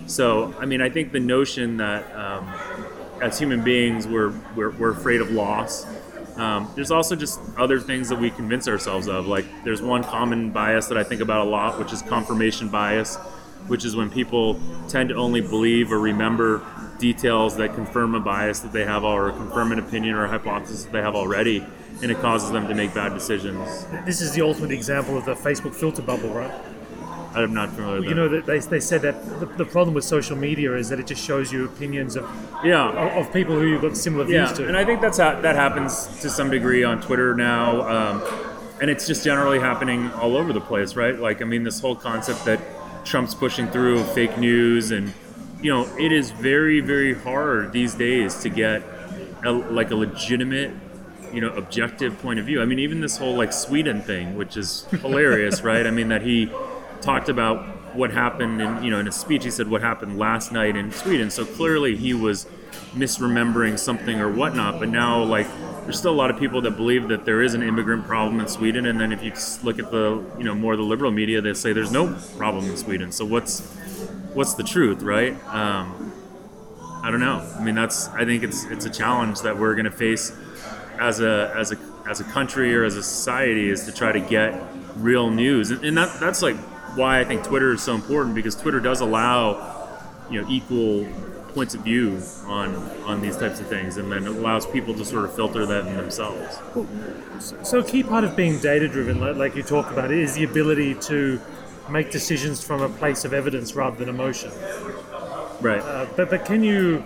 so, 0.06 0.54
I 0.60 0.66
mean, 0.66 0.80
I 0.80 0.88
think 0.88 1.12
the 1.12 1.20
notion 1.20 1.78
that 1.78 2.14
um, 2.14 2.48
as 3.20 3.38
human 3.38 3.64
beings 3.64 4.06
we're, 4.06 4.32
we're, 4.54 4.70
we're 4.70 4.90
afraid 4.90 5.20
of 5.20 5.30
loss. 5.30 5.86
Um, 6.36 6.70
there's 6.74 6.90
also 6.90 7.16
just 7.16 7.40
other 7.56 7.80
things 7.80 8.08
that 8.10 8.18
we 8.18 8.30
convince 8.30 8.68
ourselves 8.68 9.08
of. 9.08 9.26
Like, 9.26 9.46
there's 9.64 9.82
one 9.82 10.04
common 10.04 10.50
bias 10.50 10.86
that 10.88 10.98
I 10.98 11.02
think 11.02 11.22
about 11.22 11.46
a 11.46 11.50
lot, 11.50 11.78
which 11.78 11.92
is 11.92 12.02
confirmation 12.02 12.68
bias, 12.68 13.16
which 13.66 13.84
is 13.84 13.96
when 13.96 14.10
people 14.10 14.60
tend 14.88 15.08
to 15.08 15.16
only 15.16 15.40
believe 15.40 15.90
or 15.90 15.98
remember 15.98 16.62
details 16.98 17.56
that 17.56 17.74
confirm 17.74 18.14
a 18.14 18.20
bias 18.20 18.60
that 18.60 18.72
they 18.72 18.84
have 18.84 19.02
or 19.02 19.32
confirm 19.32 19.72
an 19.72 19.78
opinion 19.78 20.14
or 20.14 20.26
a 20.26 20.28
hypothesis 20.28 20.84
that 20.84 20.92
they 20.92 21.02
have 21.02 21.16
already, 21.16 21.66
and 22.02 22.10
it 22.10 22.20
causes 22.20 22.50
them 22.52 22.68
to 22.68 22.74
make 22.74 22.94
bad 22.94 23.14
decisions. 23.14 23.86
This 24.04 24.20
is 24.20 24.34
the 24.34 24.42
ultimate 24.42 24.70
example 24.70 25.16
of 25.16 25.24
the 25.24 25.34
Facebook 25.34 25.74
filter 25.74 26.02
bubble, 26.02 26.28
right? 26.28 26.52
I'm 27.36 27.52
not 27.52 27.70
familiar. 27.72 28.00
With 28.00 28.08
you 28.08 28.14
know, 28.14 28.28
they, 28.28 28.58
they 28.58 28.80
said 28.80 29.02
that 29.02 29.40
the, 29.40 29.46
the, 29.46 29.64
problem 29.64 29.94
with 29.94 30.04
social 30.04 30.36
media 30.36 30.74
is 30.74 30.88
that 30.88 30.98
it 30.98 31.06
just 31.06 31.22
shows 31.22 31.52
you 31.52 31.66
opinions 31.66 32.16
of 32.16 32.24
yeah 32.64 32.88
of, 32.88 33.26
of 33.26 33.32
people 33.32 33.54
who 33.54 33.66
you've 33.66 33.82
got 33.82 33.96
similar 33.96 34.24
views 34.24 34.50
yeah. 34.50 34.56
to. 34.56 34.68
and 34.68 34.76
I 34.76 34.84
think 34.84 35.00
that's 35.00 35.18
ha- 35.18 35.40
that 35.42 35.54
happens 35.54 36.06
to 36.22 36.30
some 36.30 36.50
degree 36.50 36.82
on 36.82 37.00
Twitter 37.02 37.34
now, 37.34 37.82
um, 37.82 38.22
and 38.80 38.88
it's 38.88 39.06
just 39.06 39.22
generally 39.22 39.58
happening 39.58 40.10
all 40.12 40.36
over 40.36 40.52
the 40.52 40.60
place, 40.60 40.96
right? 40.96 41.18
Like, 41.18 41.42
I 41.42 41.44
mean, 41.44 41.62
this 41.62 41.80
whole 41.80 41.96
concept 41.96 42.44
that 42.46 42.60
Trump's 43.04 43.34
pushing 43.34 43.68
through 43.68 44.02
fake 44.04 44.38
news, 44.38 44.90
and 44.90 45.12
you 45.60 45.72
know, 45.72 45.84
it 45.98 46.12
is 46.12 46.30
very 46.30 46.80
very 46.80 47.14
hard 47.14 47.72
these 47.72 47.94
days 47.94 48.36
to 48.42 48.48
get 48.48 48.82
a, 49.44 49.52
like 49.52 49.90
a 49.90 49.96
legitimate 49.96 50.72
you 51.32 51.40
know 51.40 51.50
objective 51.50 52.18
point 52.20 52.38
of 52.38 52.46
view. 52.46 52.62
I 52.62 52.64
mean, 52.64 52.78
even 52.78 53.00
this 53.00 53.18
whole 53.18 53.34
like 53.34 53.52
Sweden 53.52 54.00
thing, 54.00 54.36
which 54.36 54.56
is 54.56 54.86
hilarious, 54.90 55.60
right? 55.70 55.86
I 55.86 55.90
mean, 55.90 56.08
that 56.08 56.22
he 56.22 56.50
talked 57.00 57.28
about 57.28 57.64
what 57.96 58.12
happened 58.12 58.60
in 58.60 58.82
you 58.82 58.90
know 58.90 59.00
in 59.00 59.08
a 59.08 59.12
speech 59.12 59.44
he 59.44 59.50
said 59.50 59.68
what 59.68 59.80
happened 59.80 60.18
last 60.18 60.52
night 60.52 60.76
in 60.76 60.92
Sweden. 60.92 61.30
So 61.30 61.44
clearly 61.44 61.96
he 61.96 62.14
was 62.14 62.46
misremembering 62.94 63.78
something 63.78 64.20
or 64.20 64.30
whatnot 64.30 64.78
but 64.78 64.88
now 64.88 65.22
like 65.22 65.46
there's 65.84 65.98
still 65.98 66.12
a 66.12 66.16
lot 66.16 66.30
of 66.30 66.38
people 66.38 66.60
that 66.60 66.72
believe 66.72 67.08
that 67.08 67.24
there 67.24 67.42
is 67.42 67.54
an 67.54 67.62
immigrant 67.62 68.04
problem 68.06 68.40
in 68.40 68.48
Sweden 68.48 68.86
and 68.86 69.00
then 69.00 69.12
if 69.12 69.22
you 69.22 69.32
look 69.62 69.78
at 69.78 69.90
the 69.90 70.22
you 70.36 70.44
know 70.44 70.54
more 70.54 70.72
of 70.72 70.78
the 70.78 70.84
liberal 70.84 71.10
media 71.10 71.40
they 71.40 71.54
say 71.54 71.72
there's 71.72 71.92
no 71.92 72.14
problem 72.36 72.66
in 72.66 72.76
Sweden. 72.76 73.12
So 73.12 73.24
what's 73.24 73.60
what's 74.34 74.54
the 74.54 74.64
truth 74.64 75.02
right? 75.02 75.32
Um, 75.46 76.12
I 77.02 77.10
don't 77.10 77.20
know. 77.20 77.48
I 77.58 77.62
mean 77.62 77.74
that's 77.74 78.08
I 78.08 78.24
think 78.24 78.42
it's 78.42 78.64
it's 78.64 78.84
a 78.84 78.90
challenge 78.90 79.40
that 79.40 79.58
we're 79.58 79.74
going 79.74 79.86
to 79.86 79.90
face 79.90 80.32
as 80.98 81.20
a 81.20 81.52
as 81.56 81.72
a 81.72 81.78
as 82.08 82.20
a 82.20 82.24
country 82.24 82.74
or 82.74 82.84
as 82.84 82.96
a 82.96 83.02
society 83.02 83.68
is 83.68 83.84
to 83.86 83.92
try 83.92 84.12
to 84.12 84.20
get 84.20 84.60
real 84.96 85.30
news. 85.30 85.70
And, 85.70 85.84
and 85.84 85.96
that 85.98 86.18
that's 86.20 86.42
like 86.42 86.56
why 86.96 87.20
I 87.20 87.24
think 87.24 87.44
Twitter 87.44 87.72
is 87.72 87.82
so 87.82 87.94
important 87.94 88.34
because 88.34 88.54
Twitter 88.56 88.80
does 88.80 89.00
allow 89.00 89.88
you 90.30 90.42
know 90.42 90.48
equal 90.48 91.06
points 91.54 91.74
of 91.74 91.80
view 91.80 92.20
on 92.44 92.74
on 93.04 93.20
these 93.22 93.36
types 93.36 93.60
of 93.60 93.66
things, 93.66 93.96
and 93.96 94.10
then 94.12 94.24
it 94.24 94.28
allows 94.28 94.66
people 94.66 94.94
to 94.94 95.04
sort 95.04 95.24
of 95.24 95.34
filter 95.34 95.64
that 95.66 95.86
in 95.86 95.96
themselves. 95.96 96.58
So 97.62 97.78
a 97.78 97.84
key 97.84 98.02
part 98.02 98.24
of 98.24 98.36
being 98.36 98.58
data 98.58 98.88
driven, 98.88 99.20
like 99.38 99.56
you 99.56 99.62
talk 99.62 99.90
about, 99.90 100.10
is 100.10 100.34
the 100.34 100.44
ability 100.44 100.94
to 101.10 101.40
make 101.88 102.10
decisions 102.10 102.62
from 102.62 102.82
a 102.82 102.88
place 102.88 103.24
of 103.24 103.32
evidence 103.32 103.74
rather 103.74 103.96
than 103.96 104.08
emotion. 104.08 104.50
Right. 105.60 105.80
Uh, 105.80 106.06
but 106.16 106.30
but 106.30 106.44
can 106.44 106.62
you? 106.62 107.04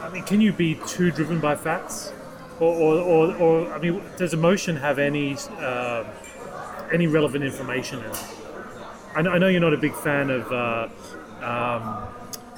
I 0.00 0.10
mean, 0.10 0.24
can 0.24 0.40
you 0.40 0.52
be 0.52 0.74
too 0.86 1.10
driven 1.10 1.40
by 1.40 1.56
facts, 1.56 2.12
or 2.58 2.74
or, 2.74 2.94
or, 3.00 3.36
or 3.36 3.72
I 3.72 3.78
mean, 3.78 4.02
does 4.16 4.34
emotion 4.34 4.76
have 4.76 4.98
any? 4.98 5.36
Uh, 5.58 6.04
any 6.92 7.06
relevant 7.06 7.44
information 7.44 8.00
in. 8.00 8.12
I 9.14 9.22
know, 9.22 9.30
I 9.30 9.38
know 9.38 9.48
you're 9.48 9.60
not 9.60 9.74
a 9.74 9.78
big 9.78 9.94
fan 9.94 10.30
of, 10.30 10.52
uh, 10.52 10.88
um, 11.42 12.08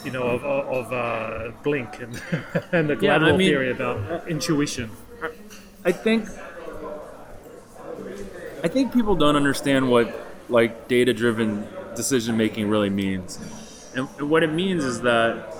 you 0.04 0.10
know, 0.10 0.24
of, 0.24 0.44
of 0.44 0.92
uh, 0.92 1.52
Blink 1.62 2.00
and, 2.00 2.20
and 2.72 2.90
the 2.90 2.98
yeah, 3.00 3.16
I 3.16 3.32
mean, 3.32 3.38
theory 3.38 3.70
about 3.70 4.28
intuition. 4.28 4.90
I 5.84 5.92
think 5.92 6.28
I 8.64 8.68
think 8.68 8.92
people 8.92 9.16
don't 9.16 9.34
understand 9.34 9.90
what 9.90 10.14
like 10.48 10.86
data-driven 10.86 11.66
decision 11.96 12.36
making 12.36 12.68
really 12.68 12.90
means, 12.90 13.38
and 13.94 14.06
what 14.30 14.42
it 14.44 14.52
means 14.52 14.84
is 14.84 15.00
that 15.00 15.52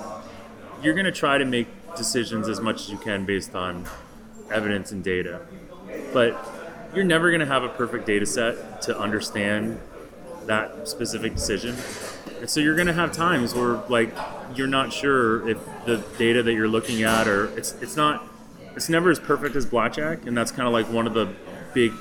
you're 0.83 0.95
going 0.95 1.07
to 1.07 1.13
try 1.13 1.39
to 1.39 1.45
make 1.45 1.67
decisions 1.97 2.49
as 2.49 2.61
much 2.61 2.83
as 2.83 2.91
you 2.91 2.99
can 2.99 3.25
based 3.25 3.55
on 3.55 3.87
evidence 4.53 4.93
and 4.93 5.03
data, 5.03 5.41
but 6.13 6.33
you're 6.95 7.05
never 7.05 7.31
going 7.31 7.41
to 7.41 7.47
have 7.47 7.63
a 7.63 7.69
perfect 7.69 8.07
data 8.07 8.27
set 8.27 8.83
to 8.83 8.99
understand 8.99 9.81
that 10.47 10.89
specific 10.89 11.35
decision. 11.35 11.77
And 12.41 12.51
so 12.51 12.61
you're 12.61 12.75
going 12.75 12.89
to 12.89 12.93
have 12.93 13.13
times 13.13 13.55
where 13.55 13.81
like 13.89 14.15
you're 14.55 14.67
not 14.67 14.93
sure 14.93 15.49
if 15.49 15.59
the 15.87 16.05
data 16.19 16.43
that 16.43 16.53
you're 16.53 16.69
looking 16.69 17.03
at 17.03 17.29
or 17.29 17.47
it's 17.57 17.73
it's 17.81 17.97
not 17.97 18.27
it's 18.75 18.89
never 18.89 19.11
as 19.11 19.19
perfect 19.19 19.57
as 19.57 19.65
blackjack 19.65 20.27
and 20.27 20.37
that's 20.37 20.51
kind 20.51 20.67
of 20.67 20.73
like 20.73 20.87
one 20.91 21.07
of 21.07 21.15
the 21.15 21.33
big 21.73 21.93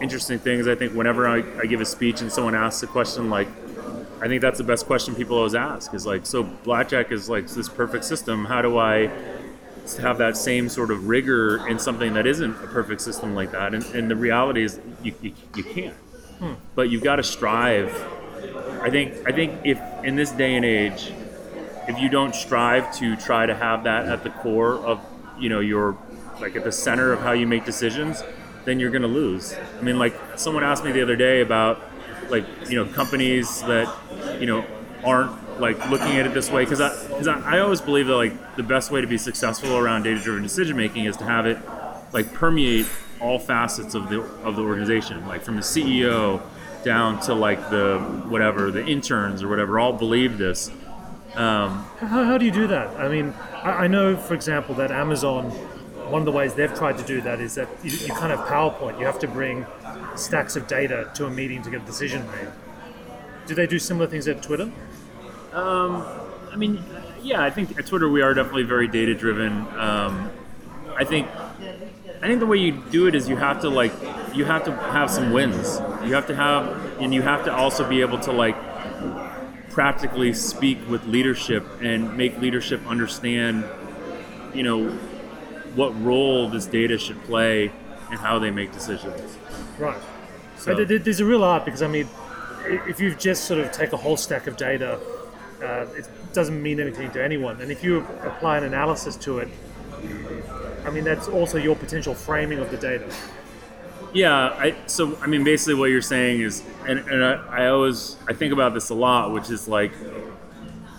interesting 0.00 0.38
things 0.38 0.68
I 0.68 0.74
think 0.74 0.92
whenever 0.92 1.26
I, 1.26 1.38
I 1.58 1.66
give 1.66 1.80
a 1.80 1.86
speech 1.86 2.20
and 2.20 2.30
someone 2.30 2.54
asks 2.54 2.82
a 2.82 2.86
question 2.86 3.30
like 3.30 3.48
I 4.20 4.28
think 4.28 4.42
that's 4.42 4.58
the 4.58 4.64
best 4.64 4.86
question 4.86 5.14
people 5.14 5.36
always 5.36 5.54
ask 5.54 5.94
is 5.94 6.06
like 6.06 6.26
so 6.26 6.42
blackjack 6.42 7.10
is 7.10 7.28
like 7.28 7.48
this 7.48 7.68
perfect 7.68 8.04
system 8.04 8.44
how 8.44 8.62
do 8.62 8.78
I 8.78 9.10
have 9.96 10.18
that 10.18 10.36
same 10.36 10.68
sort 10.68 10.90
of 10.90 11.08
rigor 11.08 11.66
in 11.68 11.78
something 11.78 12.14
that 12.14 12.26
isn't 12.26 12.50
a 12.50 12.66
perfect 12.66 13.00
system 13.00 13.34
like 13.34 13.52
that. 13.52 13.74
And, 13.74 13.84
and 13.94 14.10
the 14.10 14.16
reality 14.16 14.64
is, 14.64 14.80
you, 15.02 15.14
you, 15.22 15.32
you 15.54 15.64
can't. 15.64 15.94
Hmm. 16.38 16.54
But 16.74 16.90
you've 16.90 17.02
got 17.02 17.16
to 17.16 17.22
strive. 17.22 17.94
I 18.82 18.90
think 18.90 19.26
I 19.26 19.32
think 19.32 19.60
if 19.64 19.80
in 20.04 20.16
this 20.16 20.30
day 20.30 20.54
and 20.54 20.64
age, 20.64 21.12
if 21.88 21.98
you 21.98 22.08
don't 22.08 22.34
strive 22.34 22.94
to 22.96 23.16
try 23.16 23.46
to 23.46 23.54
have 23.54 23.84
that 23.84 24.06
at 24.06 24.22
the 24.22 24.30
core 24.30 24.74
of 24.74 25.00
you 25.38 25.48
know 25.48 25.60
your 25.60 25.96
like 26.40 26.56
at 26.56 26.64
the 26.64 26.72
center 26.72 27.12
of 27.12 27.20
how 27.20 27.32
you 27.32 27.46
make 27.46 27.64
decisions, 27.64 28.22
then 28.64 28.78
you're 28.78 28.90
going 28.90 29.02
to 29.02 29.08
lose. 29.08 29.54
I 29.78 29.82
mean, 29.82 29.98
like 29.98 30.14
someone 30.36 30.64
asked 30.64 30.84
me 30.84 30.92
the 30.92 31.02
other 31.02 31.16
day 31.16 31.40
about 31.40 31.80
like 32.28 32.44
you 32.68 32.76
know 32.76 32.92
companies 32.92 33.62
that 33.62 33.92
you 34.38 34.46
know 34.46 34.64
aren't 35.04 35.32
like 35.58 35.90
looking 35.90 36.16
at 36.16 36.26
it 36.26 36.34
this 36.34 36.50
way 36.50 36.64
because 36.64 36.80
I, 36.80 36.90
cause 36.90 37.28
I, 37.28 37.56
I 37.56 37.58
always 37.60 37.80
believe 37.80 38.06
that 38.06 38.16
like 38.16 38.56
the 38.56 38.62
best 38.62 38.90
way 38.90 39.00
to 39.00 39.06
be 39.06 39.18
successful 39.18 39.76
around 39.76 40.02
data 40.02 40.20
driven 40.20 40.42
decision 40.42 40.76
making 40.76 41.04
is 41.04 41.16
to 41.18 41.24
have 41.24 41.46
it 41.46 41.58
like 42.12 42.32
permeate 42.32 42.86
all 43.20 43.38
facets 43.38 43.94
of 43.94 44.08
the 44.08 44.20
of 44.44 44.56
the 44.56 44.62
organization, 44.62 45.26
like 45.26 45.42
from 45.42 45.56
the 45.56 45.62
CEO 45.62 46.42
down 46.84 47.20
to 47.20 47.34
like 47.34 47.70
the 47.70 47.98
whatever 48.28 48.70
the 48.70 48.84
interns 48.84 49.42
or 49.42 49.48
whatever, 49.48 49.78
all 49.78 49.92
believe 49.92 50.38
this. 50.38 50.70
Um, 51.34 51.84
How, 51.98 52.24
how 52.24 52.38
do 52.38 52.46
you 52.46 52.50
do 52.50 52.66
that? 52.68 52.88
I 52.98 53.08
mean, 53.08 53.34
I, 53.62 53.70
I 53.70 53.86
know, 53.88 54.16
for 54.16 54.32
example, 54.32 54.74
that 54.76 54.90
Amazon, 54.90 55.50
one 56.10 56.22
of 56.22 56.24
the 56.24 56.32
ways 56.32 56.54
they've 56.54 56.74
tried 56.74 56.96
to 56.96 57.04
do 57.04 57.20
that 57.22 57.40
is 57.40 57.56
that 57.56 57.68
you, 57.82 57.90
you 57.90 58.14
kind 58.14 58.32
of 58.32 58.40
PowerPoint. 58.46 58.98
You 58.98 59.04
have 59.04 59.18
to 59.18 59.28
bring 59.28 59.66
stacks 60.14 60.56
of 60.56 60.66
data 60.66 61.10
to 61.14 61.26
a 61.26 61.30
meeting 61.30 61.60
to 61.62 61.70
get 61.70 61.82
a 61.82 61.84
decision 61.84 62.26
made. 62.28 62.48
Do 63.46 63.54
they 63.54 63.66
do 63.66 63.78
similar 63.78 64.06
things 64.06 64.26
at 64.28 64.42
Twitter? 64.42 64.72
I 65.56 66.56
mean, 66.56 66.82
yeah, 67.22 67.42
I 67.42 67.50
think 67.50 67.78
at 67.78 67.86
Twitter 67.86 68.08
we 68.08 68.22
are 68.22 68.34
definitely 68.34 68.64
very 68.64 68.88
data 68.88 69.14
driven. 69.14 69.66
Um, 69.78 70.30
I 70.96 71.04
think 71.04 71.28
I 72.22 72.28
think 72.28 72.40
the 72.40 72.46
way 72.46 72.58
you 72.58 72.82
do 72.90 73.06
it 73.06 73.14
is 73.14 73.28
you 73.28 73.36
have 73.36 73.60
to 73.60 73.68
like 73.68 73.92
you 74.34 74.44
have 74.44 74.64
to 74.64 74.72
have 74.72 75.10
some 75.10 75.32
wins. 75.32 75.80
You 76.04 76.14
have 76.14 76.26
to 76.28 76.34
have 76.36 77.00
and 77.00 77.12
you 77.12 77.22
have 77.22 77.44
to 77.44 77.54
also 77.54 77.88
be 77.88 78.00
able 78.00 78.18
to 78.20 78.32
like 78.32 78.56
practically 79.70 80.32
speak 80.32 80.78
with 80.88 81.04
leadership 81.06 81.66
and 81.82 82.16
make 82.16 82.38
leadership 82.40 82.80
understand, 82.86 83.64
you 84.54 84.62
know, 84.62 84.90
what 85.74 85.90
role 86.02 86.48
this 86.48 86.64
data 86.64 86.96
should 86.96 87.22
play 87.24 87.70
and 88.10 88.18
how 88.18 88.38
they 88.38 88.50
make 88.50 88.72
decisions. 88.72 89.36
Right. 89.78 90.00
So- 90.56 90.74
there's 90.84 91.20
a 91.20 91.24
real 91.26 91.44
art 91.44 91.64
because 91.66 91.82
I 91.82 91.88
mean, 91.88 92.08
if 92.64 93.00
you 93.00 93.14
just 93.14 93.44
sort 93.44 93.60
of 93.60 93.70
take 93.72 93.92
a 93.92 93.96
whole 93.98 94.16
stack 94.16 94.46
of 94.46 94.56
data, 94.56 94.98
uh, 95.62 95.86
it 95.96 96.08
doesn't 96.32 96.60
mean 96.62 96.80
anything 96.80 97.10
to 97.12 97.22
anyone. 97.22 97.60
And 97.60 97.70
if 97.70 97.82
you 97.82 97.98
apply 98.22 98.58
an 98.58 98.64
analysis 98.64 99.16
to 99.16 99.38
it, 99.38 99.48
I 100.84 100.90
mean, 100.90 101.04
that's 101.04 101.28
also 101.28 101.58
your 101.58 101.74
potential 101.76 102.14
framing 102.14 102.58
of 102.58 102.70
the 102.70 102.76
data. 102.76 103.08
Yeah, 104.12 104.32
I, 104.32 104.74
so 104.86 105.18
I 105.20 105.26
mean, 105.26 105.44
basically, 105.44 105.74
what 105.74 105.90
you're 105.90 106.00
saying 106.00 106.40
is, 106.40 106.62
and, 106.86 107.00
and 107.00 107.24
I, 107.24 107.64
I 107.64 107.66
always 107.68 108.16
I 108.28 108.32
think 108.32 108.52
about 108.52 108.72
this 108.72 108.90
a 108.90 108.94
lot, 108.94 109.32
which 109.32 109.50
is 109.50 109.68
like, 109.68 109.92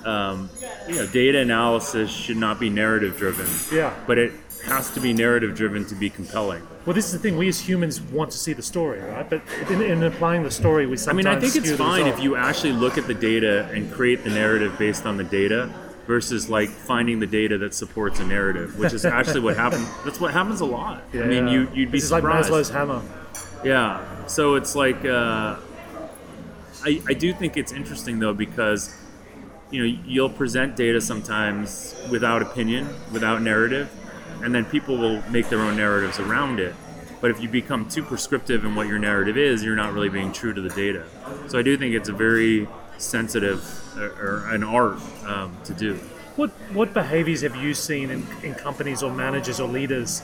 um, 0.06 0.50
you 0.88 0.96
know, 0.96 1.08
data 1.08 1.40
analysis 1.40 2.10
should 2.12 2.38
not 2.38 2.60
be 2.60 2.70
narrative 2.70 3.18
driven, 3.18 3.48
Yeah. 3.72 3.94
but 4.06 4.18
it 4.18 4.34
has 4.66 4.90
to 4.92 5.00
be 5.00 5.14
narrative 5.14 5.56
driven 5.56 5.86
to 5.86 5.96
be 5.96 6.10
compelling. 6.10 6.68
Well, 6.88 6.94
this 6.94 7.08
is 7.08 7.12
the 7.12 7.20
thing. 7.20 7.36
We 7.36 7.50
as 7.50 7.60
humans 7.60 8.00
want 8.00 8.32
to 8.32 8.38
see 8.38 8.54
the 8.54 8.64
story, 8.64 9.02
right? 9.02 9.30
But 9.30 9.42
in, 9.70 9.82
in 9.82 10.04
applying 10.04 10.44
the 10.44 10.52
story, 10.52 10.86
we 10.88 10.96
sometimes. 10.96 11.26
I 11.26 11.30
mean, 11.32 11.38
I 11.38 11.42
think 11.42 11.58
it's 11.58 11.78
fine 11.78 12.08
if 12.08 12.22
you 12.22 12.38
actually 12.38 12.72
look 12.72 12.98
at 12.98 13.08
the 13.08 13.14
data 13.14 13.66
and 13.74 13.92
create 13.92 14.24
the 14.24 14.30
narrative 14.30 14.78
based 14.80 15.06
on 15.06 15.18
the 15.18 15.26
data 15.26 15.70
versus 16.08 16.50
like 16.50 16.70
finding 16.70 17.20
the 17.20 17.28
data 17.28 17.58
that 17.58 17.74
supports 17.74 18.22
a 18.22 18.26
narrative, 18.26 18.80
which 18.80 18.94
is 18.94 19.04
actually 19.04 19.42
what 19.42 19.58
happens. 19.58 19.86
That's 20.06 20.22
what 20.22 20.32
happens 20.32 20.62
a 20.62 20.66
lot. 20.66 21.04
I 21.14 21.18
mean, 21.18 21.48
Yeah. 21.48 21.52
you 21.52 21.60
you'd 21.74 21.92
be 21.92 21.98
This 21.98 22.06
is 22.06 22.12
like 22.14 22.22
surprised. 22.22 22.50
Maslow's 22.50 22.70
hammer. 22.70 23.02
Yeah. 23.66 24.26
So 24.28 24.56
it's 24.56 24.74
like 24.74 25.04
uh, 25.04 25.58
I 26.86 27.02
I 27.06 27.14
do 27.16 27.34
think 27.34 27.58
it's 27.58 27.74
interesting 27.74 28.20
though 28.20 28.34
because 28.34 28.96
you 29.72 29.86
know 29.86 30.00
you'll 30.06 30.30
present 30.30 30.78
data 30.78 31.02
sometimes 31.02 31.96
without 32.10 32.42
opinion, 32.42 32.88
without 33.12 33.42
narrative, 33.42 33.90
and 34.44 34.54
then 34.54 34.66
people 34.66 34.98
will 34.98 35.22
make 35.30 35.50
their 35.50 35.60
own 35.60 35.76
narratives 35.78 36.20
around 36.20 36.60
it. 36.60 36.76
But 37.20 37.32
if 37.32 37.42
you 37.42 37.50
become 37.50 37.88
too 37.90 38.04
prescriptive 38.04 38.64
in 38.64 38.76
what 38.76 38.88
your 38.88 39.00
narrative 39.00 39.38
is, 39.38 39.64
you're 39.64 39.76
not 39.76 39.94
really 39.94 40.10
being 40.10 40.32
true 40.32 40.54
to 40.54 40.62
the 40.62 40.70
data. 40.70 41.06
So 41.48 41.58
I 41.58 41.64
do 41.64 41.76
think 41.78 41.96
it's 41.96 42.10
a 42.10 42.14
very 42.14 42.68
sensitive 42.98 43.64
or, 43.98 44.12
or 44.22 44.54
an 44.54 44.64
art 44.64 45.00
um, 45.26 45.58
to 45.64 45.74
do. 45.74 45.96
What 46.36 46.52
what 46.72 46.94
behaviors 46.94 47.42
have 47.42 47.56
you 47.56 47.74
seen 47.74 48.12
in, 48.12 48.28
in 48.44 48.54
companies 48.54 49.02
or 49.02 49.12
managers 49.12 49.60
or 49.60 49.68
leaders 49.68 50.22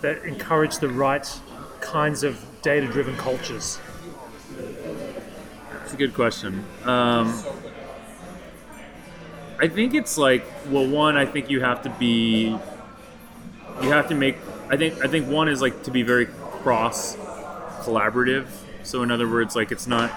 that 0.00 0.24
encourage 0.24 0.78
the 0.78 0.88
right 0.88 1.26
kinds 1.80 2.22
of 2.22 2.44
data-driven 2.62 3.16
cultures? 3.16 3.80
It's 5.82 5.92
a 5.92 5.96
good 5.96 6.14
question. 6.14 6.64
Um, 6.84 7.34
I 9.58 9.68
think 9.68 9.94
it's 9.94 10.16
like 10.16 10.44
well, 10.68 10.86
one. 10.86 11.16
I 11.16 11.26
think 11.26 11.50
you 11.50 11.60
have 11.60 11.82
to 11.82 11.90
be, 11.90 12.56
you 13.82 13.90
have 13.90 14.08
to 14.08 14.14
make. 14.14 14.36
I 14.68 14.76
think 14.76 15.04
I 15.04 15.08
think 15.08 15.28
one 15.28 15.48
is 15.48 15.60
like 15.62 15.82
to 15.84 15.90
be 15.90 16.02
very 16.02 16.26
cross 16.26 17.16
collaborative. 17.82 18.46
So 18.82 19.02
in 19.02 19.10
other 19.10 19.28
words, 19.28 19.54
like 19.56 19.72
it's 19.72 19.86
not 19.86 20.10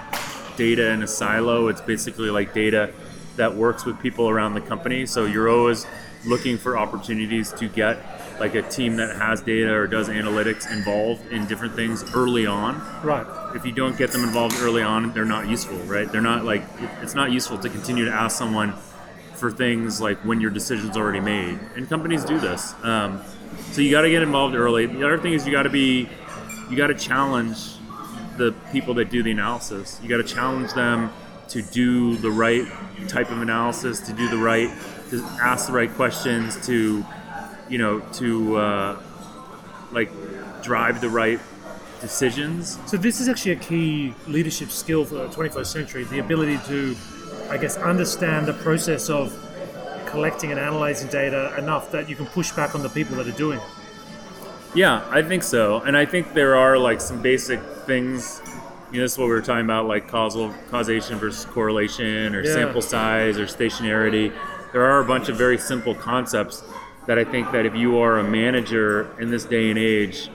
data 0.56 0.90
in 0.90 1.02
a 1.02 1.06
silo. 1.06 1.68
It's 1.68 1.80
basically 1.80 2.30
like 2.30 2.52
data 2.54 2.92
that 3.36 3.54
works 3.54 3.84
with 3.84 4.00
people 4.00 4.28
around 4.28 4.54
the 4.54 4.60
company. 4.60 5.06
So 5.06 5.24
you're 5.26 5.48
always 5.48 5.86
looking 6.26 6.58
for 6.58 6.76
opportunities 6.76 7.52
to 7.54 7.68
get 7.68 7.98
like 8.38 8.54
a 8.54 8.62
team 8.62 8.96
that 8.96 9.16
has 9.16 9.40
data 9.42 9.72
or 9.72 9.86
does 9.86 10.08
analytics 10.08 10.70
involved 10.70 11.26
in 11.30 11.46
different 11.46 11.74
things 11.74 12.04
early 12.14 12.46
on 12.46 12.74
Right. 13.02 13.26
if 13.54 13.64
you 13.66 13.72
don't 13.72 13.96
get 13.98 14.12
them 14.12 14.24
involved 14.24 14.56
early 14.60 14.82
on, 14.82 15.12
they're 15.12 15.24
not 15.26 15.48
useful, 15.48 15.76
right? 15.80 16.10
They're 16.10 16.20
not 16.22 16.44
like 16.44 16.62
it's 17.02 17.14
not 17.14 17.30
useful 17.32 17.58
to 17.58 17.68
continue 17.68 18.04
to 18.06 18.12
ask 18.12 18.36
someone 18.36 18.74
for 19.34 19.50
things 19.50 20.00
like 20.00 20.18
when 20.24 20.40
your 20.40 20.50
decision's 20.50 20.96
already 20.96 21.20
made, 21.20 21.58
and 21.76 21.88
companies 21.88 22.24
do 22.24 22.38
this. 22.38 22.74
Um, 22.82 23.22
so 23.72 23.80
you 23.80 23.90
got 23.90 24.02
to 24.02 24.10
get 24.10 24.22
involved 24.22 24.54
early. 24.54 24.86
The 24.86 25.04
other 25.06 25.18
thing 25.18 25.32
is 25.32 25.46
you 25.46 25.52
got 25.52 25.62
to 25.62 25.70
be, 25.70 26.08
you 26.68 26.76
got 26.76 26.88
to 26.88 26.94
challenge 26.94 27.74
the 28.36 28.54
people 28.72 28.94
that 28.94 29.10
do 29.10 29.22
the 29.22 29.30
analysis. 29.30 30.00
You 30.02 30.08
got 30.08 30.16
to 30.16 30.34
challenge 30.34 30.72
them 30.72 31.12
to 31.48 31.62
do 31.62 32.16
the 32.16 32.30
right 32.30 32.66
type 33.08 33.30
of 33.30 33.42
analysis, 33.42 34.00
to 34.00 34.12
do 34.12 34.28
the 34.28 34.36
right, 34.36 34.70
to 35.10 35.22
ask 35.42 35.66
the 35.66 35.72
right 35.72 35.92
questions, 35.92 36.64
to, 36.66 37.04
you 37.68 37.78
know, 37.78 38.00
to 38.14 38.56
uh, 38.56 39.02
like 39.92 40.10
drive 40.62 41.00
the 41.00 41.08
right 41.08 41.40
decisions. 42.00 42.78
So 42.86 42.96
this 42.96 43.20
is 43.20 43.28
actually 43.28 43.52
a 43.52 43.56
key 43.56 44.14
leadership 44.26 44.70
skill 44.70 45.04
for 45.04 45.16
the 45.16 45.28
21st 45.28 45.66
century: 45.66 46.04
the 46.04 46.20
ability 46.20 46.58
to, 46.66 46.96
I 47.50 47.56
guess, 47.56 47.76
understand 47.76 48.46
the 48.46 48.54
process 48.54 49.10
of 49.10 49.32
collecting 50.10 50.50
and 50.50 50.60
analyzing 50.60 51.08
data 51.08 51.54
enough 51.58 51.90
that 51.92 52.08
you 52.08 52.16
can 52.16 52.26
push 52.26 52.52
back 52.52 52.74
on 52.74 52.82
the 52.82 52.88
people 52.88 53.16
that 53.16 53.26
are 53.26 53.38
doing 53.38 53.58
it. 53.58 53.64
Yeah, 54.74 55.04
I 55.10 55.22
think 55.22 55.42
so, 55.42 55.80
and 55.80 55.96
I 55.96 56.04
think 56.04 56.32
there 56.32 56.54
are 56.56 56.78
like 56.78 57.00
some 57.00 57.20
basic 57.20 57.60
things. 57.86 58.40
You 58.92 58.98
know, 58.98 59.04
this 59.04 59.12
is 59.12 59.18
what 59.18 59.26
we 59.26 59.32
were 59.32 59.40
talking 59.40 59.64
about, 59.64 59.86
like 59.86 60.08
causal 60.08 60.54
causation 60.70 61.18
versus 61.18 61.44
correlation, 61.44 62.34
or 62.34 62.44
Yeah. 62.44 62.54
sample 62.54 62.82
size, 62.82 63.38
or 63.38 63.46
stationarity. 63.46 64.32
There 64.72 64.84
are 64.84 65.00
a 65.00 65.04
bunch 65.04 65.28
of 65.28 65.36
very 65.36 65.58
simple 65.58 65.94
concepts 65.94 66.62
that 67.06 67.18
I 67.18 67.24
think 67.24 67.50
that 67.52 67.66
if 67.66 67.74
you 67.74 67.98
are 67.98 68.18
a 68.18 68.24
manager 68.24 69.08
in 69.18 69.30
this 69.30 69.44
day 69.44 69.70
and 69.70 69.78
age 69.78 70.30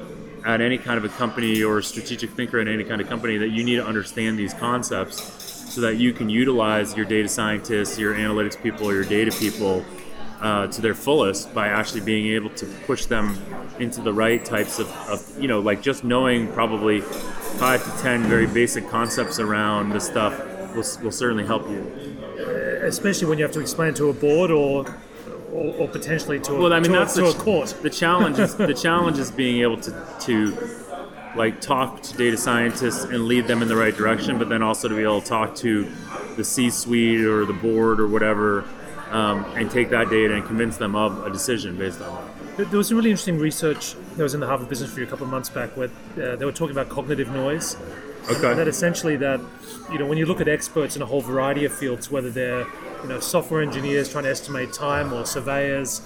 at 0.46 0.60
any 0.60 0.78
kind 0.78 0.98
of 0.98 1.06
a 1.06 1.10
company 1.10 1.64
or 1.64 1.78
a 1.78 1.84
strategic 1.84 2.32
thinker 2.32 2.60
in 2.60 2.68
any 2.68 2.84
kind 2.84 3.00
of 3.00 3.08
company, 3.08 3.38
that 3.38 3.50
you 3.50 3.64
need 3.64 3.78
to 3.78 3.86
understand 3.86 4.38
these 4.38 4.54
concepts 4.54 5.55
so 5.76 5.82
that 5.82 5.98
you 5.98 6.14
can 6.14 6.30
utilize 6.30 6.96
your 6.96 7.06
data 7.06 7.28
scientists, 7.28 8.00
your 8.00 8.16
analytics 8.16 8.62
people, 8.64 8.94
your 8.94 9.04
data 9.04 9.30
people 9.38 9.84
uh, 10.40 10.68
to 10.68 10.82
their 10.82 10.94
fullest 10.96 11.54
by 11.54 11.68
actually 11.68 12.00
being 12.00 12.28
able 12.28 12.50
to 12.52 12.66
push 12.88 13.06
them 13.08 13.38
into 13.78 14.00
the 14.02 14.14
right 14.14 14.46
types 14.46 14.80
of, 14.80 14.90
of, 15.10 15.42
you 15.42 15.50
know, 15.50 15.60
like 15.60 15.82
just 15.82 16.06
knowing 16.06 16.48
probably 16.54 17.02
five 17.60 17.84
to 17.84 18.02
ten 18.02 18.24
very 18.24 18.48
basic 18.48 18.88
concepts 18.90 19.38
around 19.38 19.90
this 19.90 20.08
stuff 20.08 20.40
will, 20.74 21.04
will 21.04 21.12
certainly 21.12 21.46
help 21.46 21.70
you. 21.70 21.82
especially 22.84 23.28
when 23.28 23.38
you 23.38 23.44
have 23.44 23.54
to 23.54 23.60
explain 23.60 23.94
to 23.94 24.10
a 24.10 24.14
board 24.14 24.52
or 24.52 24.86
or, 25.52 25.74
or 25.76 25.88
potentially 25.88 26.40
to 26.40 26.54
a, 26.54 26.60
Well, 26.60 26.74
I 26.74 26.80
mean 26.80 26.92
to, 26.92 27.00
that's 27.00 27.16
to 27.16 27.22
the, 27.22 27.28
a 27.28 27.34
court. 27.34 27.76
The 27.82 27.90
challenge 27.90 28.40
is 28.40 28.56
the 28.56 28.74
challenge 28.74 29.18
is 29.20 29.32
being 29.32 29.62
able 29.62 29.78
to 29.82 29.92
to 30.22 30.52
like 31.36 31.62
talk 31.62 32.02
to 32.02 32.18
data 32.18 32.38
scientists 32.38 33.04
and 33.04 33.26
lead 33.26 33.48
them 33.48 33.62
in 33.62 33.68
the 33.68 33.76
right 33.76 33.96
direction, 33.96 34.38
but 34.38 34.50
then 34.50 34.62
also 34.62 34.88
to 34.88 34.96
be 34.96 35.04
able 35.04 35.22
to 35.22 35.28
talk 35.28 35.56
to 35.58 35.90
the 36.36 36.44
C-suite 36.44 37.22
or 37.22 37.46
the 37.46 37.54
board 37.54 38.00
or 38.00 38.08
whatever, 38.08 38.66
um, 39.12 39.46
and 39.56 39.70
take 39.70 39.90
that 39.90 40.10
data 40.10 40.34
and 40.34 40.46
convince 40.46 40.78
them 40.78 40.96
of 40.96 41.26
a 41.26 41.30
decision 41.30 41.78
based 41.78 42.02
on 42.02 42.26
that. 42.58 42.70
There 42.70 42.78
was 42.78 42.88
some 42.88 42.98
really 42.98 43.12
interesting 43.12 43.38
research 43.38 43.96
that 44.16 44.24
was 44.24 44.34
in 44.34 44.40
the 44.40 44.48
Harvard 44.48 44.70
Business 44.70 44.90
Review 44.92 45.06
a 45.06 45.10
couple 45.10 45.26
of 45.26 45.32
months 45.32 45.50
back 45.50 45.76
where 45.76 45.90
uh, 46.22 46.38
they 46.38 46.46
were 46.46 46.54
talking 46.54 46.72
about 46.72 46.88
cognitive 46.88 47.30
noise. 47.30 47.76
Okay. 48.30 48.54
That 48.56 48.68
essentially 48.68 49.18
that 49.18 49.40
you 49.92 50.00
know 50.00 50.06
when 50.08 50.18
you 50.18 50.26
look 50.26 50.42
at 50.42 50.48
experts 50.48 50.96
in 50.96 51.02
a 51.02 51.06
whole 51.06 51.22
variety 51.22 51.66
of 51.66 51.74
fields, 51.74 52.10
whether 52.10 52.32
they're 52.32 52.66
you 53.04 53.10
know 53.10 53.20
software 53.20 53.62
engineers 53.62 54.10
trying 54.10 54.24
to 54.24 54.32
estimate 54.32 54.74
time, 54.74 55.14
or 55.14 55.26
surveyors, 55.26 56.02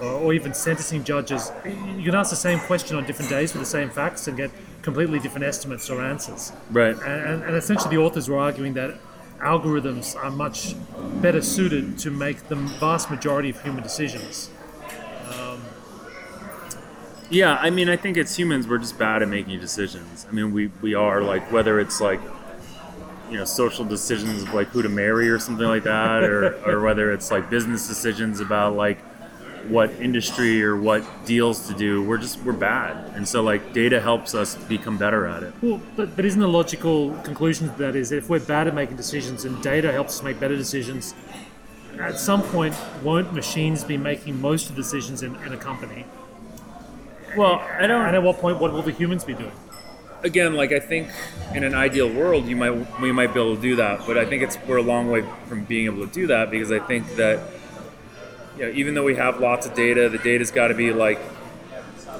or, 0.00 0.08
or 0.08 0.32
even 0.32 0.52
sentencing 0.52 1.04
judges, 1.04 1.52
you 1.96 2.04
can 2.04 2.14
ask 2.14 2.30
the 2.30 2.36
same 2.36 2.58
question 2.60 2.96
on 2.96 3.04
different 3.04 3.30
days 3.30 3.52
with 3.52 3.62
the 3.62 3.68
same 3.68 3.90
facts 3.90 4.26
and 4.26 4.36
get 4.36 4.50
completely 4.82 5.18
different 5.18 5.44
estimates 5.44 5.90
or 5.90 6.00
answers. 6.00 6.52
Right. 6.70 6.94
And, 6.94 7.42
and, 7.42 7.56
essentially, 7.56 7.96
the 7.96 8.02
authors 8.02 8.28
were 8.28 8.38
arguing 8.38 8.74
that 8.74 8.98
algorithms 9.38 10.16
are 10.16 10.30
much 10.30 10.74
better 11.20 11.42
suited 11.42 11.98
to 11.98 12.10
make 12.10 12.48
the 12.48 12.56
vast 12.56 13.10
majority 13.10 13.50
of 13.50 13.60
human 13.62 13.82
decisions. 13.82 14.50
Um, 15.32 15.62
yeah, 17.30 17.56
I 17.56 17.70
mean, 17.70 17.88
I 17.88 17.96
think 17.96 18.16
as 18.16 18.36
humans, 18.36 18.66
we're 18.66 18.78
just 18.78 18.98
bad 18.98 19.22
at 19.22 19.28
making 19.28 19.60
decisions. 19.60 20.26
I 20.28 20.32
mean, 20.32 20.52
we, 20.52 20.70
we 20.80 20.94
are 20.94 21.22
like 21.22 21.50
whether 21.52 21.80
it's 21.80 22.00
like 22.00 22.20
you 23.30 23.38
know 23.38 23.44
social 23.44 23.84
decisions 23.84 24.42
of 24.42 24.52
like 24.52 24.68
who 24.68 24.82
to 24.82 24.88
marry 24.88 25.30
or 25.30 25.38
something 25.38 25.66
like 25.66 25.84
that, 25.84 26.24
or 26.24 26.54
or 26.68 26.80
whether 26.80 27.12
it's 27.12 27.30
like 27.30 27.48
business 27.48 27.86
decisions 27.86 28.40
about 28.40 28.74
like 28.74 28.98
what 29.68 29.90
industry 30.00 30.62
or 30.62 30.76
what 30.76 31.04
deals 31.26 31.68
to 31.68 31.74
do. 31.74 32.02
We're 32.02 32.18
just 32.18 32.40
we're 32.42 32.52
bad, 32.52 33.14
and 33.14 33.26
so 33.26 33.42
like 33.42 33.72
data 33.72 34.00
helps 34.00 34.34
us 34.34 34.54
become 34.54 34.98
better 34.98 35.26
at 35.26 35.42
it. 35.42 35.54
Well, 35.62 35.80
but, 35.96 36.16
but 36.16 36.24
isn't 36.24 36.40
the 36.40 36.48
logical 36.48 37.14
conclusion 37.22 37.68
to 37.68 37.78
that 37.78 37.96
is 37.96 38.12
if 38.12 38.28
we're 38.28 38.40
bad 38.40 38.68
at 38.68 38.74
making 38.74 38.96
decisions 38.96 39.44
and 39.44 39.62
data 39.62 39.92
helps 39.92 40.18
us 40.18 40.22
make 40.22 40.40
better 40.40 40.56
decisions, 40.56 41.14
at 41.98 42.18
some 42.18 42.42
point, 42.42 42.74
won't 43.02 43.32
machines 43.32 43.84
be 43.84 43.96
making 43.96 44.40
most 44.40 44.70
of 44.70 44.76
the 44.76 44.82
decisions 44.82 45.22
in, 45.22 45.36
in 45.36 45.52
a 45.52 45.56
company? 45.56 46.06
Well, 47.36 47.60
I 47.78 47.86
don't. 47.86 48.06
And 48.06 48.16
at 48.16 48.22
what 48.22 48.38
point, 48.38 48.58
what 48.58 48.72
will 48.72 48.82
the 48.82 48.92
humans 48.92 49.24
be 49.24 49.34
doing? 49.34 49.52
again, 50.22 50.54
like 50.54 50.72
I 50.72 50.80
think 50.80 51.08
in 51.54 51.64
an 51.64 51.74
ideal 51.74 52.08
world, 52.08 52.46
you 52.46 52.56
might 52.56 53.00
we 53.00 53.12
might 53.12 53.32
be 53.34 53.40
able 53.40 53.56
to 53.56 53.62
do 53.62 53.76
that, 53.76 54.06
but 54.06 54.18
I 54.18 54.24
think 54.24 54.42
it's 54.42 54.58
we're 54.66 54.78
a 54.78 54.82
long 54.82 55.10
way 55.10 55.24
from 55.46 55.64
being 55.64 55.86
able 55.86 56.06
to 56.06 56.12
do 56.12 56.26
that 56.28 56.50
because 56.50 56.72
I 56.72 56.78
think 56.78 57.16
that 57.16 57.40
you 58.60 58.66
know 58.66 58.72
even 58.72 58.94
though 58.94 59.04
we 59.04 59.16
have 59.16 59.40
lots 59.40 59.66
of 59.66 59.74
data, 59.74 60.08
the 60.08 60.18
data's 60.18 60.50
got 60.50 60.68
to 60.68 60.74
be 60.74 60.92
like 60.92 61.18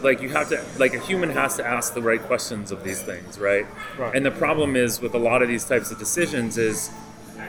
like 0.02 0.23
you 0.23 0.30
have 0.30 0.49
to 0.49 0.64
like 0.78 0.94
a 0.94 1.00
human 1.00 1.28
has 1.30 1.56
to 1.56 1.66
ask 1.66 1.92
the 1.92 2.00
right 2.00 2.23
questions 2.23 2.73
of 2.73 2.82
these 2.82 3.02
things, 3.02 3.38
right? 3.38 3.66
Right. 3.99 4.14
And 4.14 4.25
the 4.25 4.30
problem 4.30 4.75
is 4.75 5.00
with 5.00 5.14
a 5.14 5.18
lot 5.18 5.42
of 5.42 5.49
these 5.49 5.64
types 5.64 5.90
of 5.90 5.99
decisions 5.99 6.56
is 6.56 6.90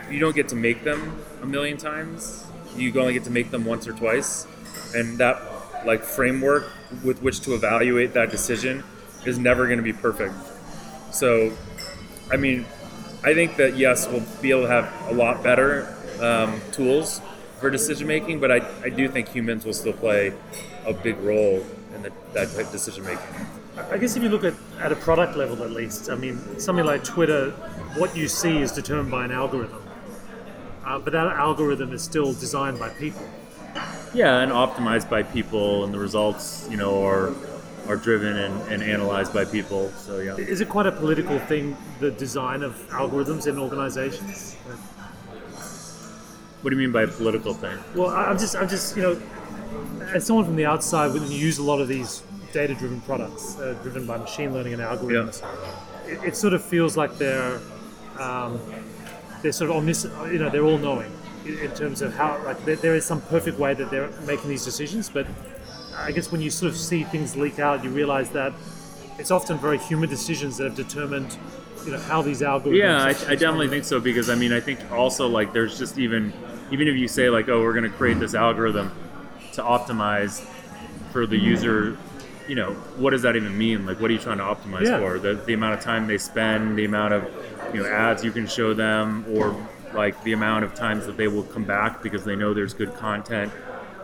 you 0.10 0.20
don't 0.20 0.36
get 0.36 0.50
to 0.50 0.56
make 0.56 0.84
them 0.84 1.22
a 1.42 1.46
million 1.46 1.78
times. 1.78 2.46
You 2.76 2.98
only 3.00 3.14
get 3.14 3.24
to 3.26 3.32
make 3.32 3.52
them 3.52 3.66
once 3.66 3.88
or 3.88 3.94
twice, 3.94 4.46
and 4.94 5.18
that 5.20 5.42
like 5.86 6.04
framework 6.04 6.70
with 7.04 7.22
which 7.22 7.40
to 7.42 7.54
evaluate 7.56 8.14
that 8.14 8.30
decision 8.30 8.84
is 9.26 9.40
never 9.40 9.66
going 9.66 9.78
to 9.78 9.84
be 9.84 9.94
perfect. 9.94 10.34
So, 11.12 11.54
I 12.30 12.38
mean, 12.38 12.66
I 13.24 13.34
think 13.34 13.56
that 13.58 13.78
yes, 13.78 14.08
we'll 14.08 14.24
be 14.42 14.52
able 14.52 14.64
to 14.64 14.68
have 14.68 15.10
a 15.10 15.14
lot 15.14 15.44
better 15.44 15.96
um, 16.20 16.60
tools 16.72 17.22
for 17.62 17.70
decision 17.70 18.08
making, 18.08 18.40
but 18.40 18.52
I, 18.52 18.68
I 18.84 18.90
do 18.90 19.08
think 19.08 19.30
humans 19.30 19.64
will 19.64 19.74
still 19.74 19.94
play 19.94 20.34
a 20.86 20.92
big 20.92 21.18
role 21.20 21.64
in 21.96 22.02
the, 22.02 22.12
that 22.34 22.50
type 22.50 22.66
of 22.66 22.72
decision 22.72 23.06
making. 23.06 23.24
I 23.90 23.98
guess 23.98 24.18
if 24.18 24.24
you 24.24 24.30
look 24.30 24.44
at, 24.44 24.54
at 24.80 24.92
a 24.92 24.96
product 24.96 25.38
level 25.38 25.64
at 25.64 25.72
least, 25.72 26.10
I 26.10 26.16
mean, 26.16 26.60
something 26.60 26.86
like 26.86 27.04
Twitter, 27.04 27.52
what 27.96 28.18
you 28.18 28.28
see 28.28 28.58
is 28.58 28.72
determined 28.72 29.12
by 29.12 29.26
an 29.26 29.32
algorithm. 29.32 29.82
Uh, 30.84 31.00
but 31.00 31.14
that 31.14 31.28
algorithm 31.28 31.94
is 31.94 32.02
still 32.02 32.34
designed 32.34 32.80
by 32.80 32.90
people. 32.90 33.22
Yeah, 34.14 34.40
and 34.42 34.52
optimized 34.52 35.10
by 35.10 35.24
people, 35.24 35.86
and 35.86 35.94
the 35.94 36.00
results, 36.00 36.68
you 36.70 36.76
know, 36.76 37.06
are 37.06 37.34
are 37.88 37.96
driven 37.96 38.38
and, 38.38 38.62
and 38.72 38.84
analyzed 38.84 39.34
by 39.34 39.46
people. 39.46 39.90
So 39.92 40.20
yeah. 40.20 40.36
Is 40.38 40.62
it 40.62 40.70
quite 40.70 40.86
a 40.86 40.92
political 40.92 41.40
thing, 41.40 41.76
the 42.00 42.12
design 42.12 42.64
of 42.64 42.76
algorithms 42.90 43.48
in 43.48 43.58
organizations? 43.58 44.56
What 46.62 46.70
do 46.70 46.76
you 46.76 46.82
mean 46.82 46.92
by 46.92 47.04
a 47.04 47.08
political 47.08 47.54
thing? 47.54 47.78
Well, 47.96 48.10
I'm 48.10 48.38
just, 48.38 48.56
I'm 48.56 48.70
just, 48.70 48.96
you 48.96 49.02
know, 49.02 49.22
as 50.14 50.26
someone 50.26 50.46
from 50.46 50.56
the 50.56 50.66
outside, 50.66 51.12
when 51.14 51.24
you 51.24 51.38
use 51.38 51.58
a 51.58 51.64
lot 51.64 51.82
of 51.82 51.88
these 51.88 52.24
data-driven 52.54 53.02
products, 53.02 53.58
uh, 53.58 53.76
driven 53.82 54.06
by 54.06 54.18
machine 54.18 54.54
learning 54.54 54.74
and 54.74 54.82
algorithms, 54.82 55.42
it, 56.06 56.24
it 56.24 56.36
sort 56.36 56.54
of 56.54 56.64
feels 56.64 56.98
like 56.98 57.18
they're, 57.18 57.60
um, 58.20 58.60
they're 59.42 59.52
sort 59.52 59.72
of 59.72 59.78
omniscient. 59.78 60.14
You 60.32 60.40
know, 60.40 60.50
they're 60.50 60.66
all-knowing 60.66 61.12
in, 61.46 61.58
in 61.58 61.72
terms 61.72 62.02
of 62.02 62.14
how, 62.14 62.40
like, 62.46 62.64
there, 62.66 62.76
there 62.76 62.96
is 62.96 63.06
some 63.06 63.22
perfect 63.22 63.58
way 63.58 63.74
that 63.74 63.90
they're 63.90 64.12
making 64.28 64.50
these 64.50 64.64
decisions. 64.64 65.10
But 65.10 65.26
I 65.96 66.12
guess 66.12 66.32
when 66.32 66.42
you 66.42 66.52
sort 66.52 66.72
of 66.72 66.78
see 66.78 67.04
things 67.06 67.36
leak 67.36 67.58
out, 67.58 67.84
you 67.84 67.90
realize 67.90 68.30
that 68.32 68.54
it's 69.18 69.32
often 69.32 69.58
very 69.58 69.78
human 69.78 70.10
decisions 70.10 70.58
that 70.58 70.66
have 70.66 70.76
determined, 70.76 71.38
you 71.86 71.92
know, 71.92 72.00
how 72.00 72.22
these 72.22 72.42
algorithms. 72.42 72.78
Yeah, 72.78 73.04
I, 73.04 73.10
I 73.10 73.36
definitely 73.36 73.70
think 73.70 73.86
so 73.86 74.00
because 74.00 74.30
I 74.30 74.36
mean 74.36 74.54
I 74.54 74.60
think 74.60 74.80
also 74.92 75.28
like 75.28 75.54
there's 75.54 75.78
just 75.78 75.98
even 75.98 76.34
even 76.72 76.88
if 76.88 76.96
you 76.96 77.08
say 77.08 77.30
like 77.30 77.50
oh 77.50 77.62
we're 77.62 77.74
going 77.74 77.90
to 77.90 77.98
create 77.98 78.20
this 78.20 78.34
algorithm 78.34 78.92
to 79.54 79.62
optimize 79.62 80.40
for 81.12 81.26
the 81.28 81.38
user, 81.38 81.98
you 82.48 82.56
know 82.56 82.72
what 82.98 83.10
does 83.12 83.22
that 83.24 83.36
even 83.36 83.58
mean? 83.58 83.86
Like 83.86 84.00
what 84.00 84.10
are 84.10 84.14
you 84.14 84.20
trying 84.20 84.38
to 84.38 84.44
optimize 84.44 84.86
Yeah. 84.86 85.00
for? 85.00 85.20
The 85.20 85.36
the 85.36 85.54
amount 85.54 85.74
of 85.78 85.82
time 85.82 86.08
they 86.08 86.18
spend, 86.18 86.78
the 86.78 86.86
amount 86.86 87.14
of 87.14 87.30
you 87.74 87.84
know 87.84 87.90
ads 87.90 88.24
you 88.24 88.32
can 88.32 88.48
show 88.48 88.74
them, 88.74 89.26
or 89.34 89.56
like 89.94 90.22
the 90.24 90.32
amount 90.34 90.64
of 90.64 90.74
times 90.74 91.06
that 91.06 91.18
they 91.18 91.28
will 91.28 91.44
come 91.44 91.66
back 91.66 92.02
because 92.02 92.24
they 92.24 92.36
know 92.36 92.54
there's 92.54 92.74
good 92.74 92.96
content. 92.96 93.52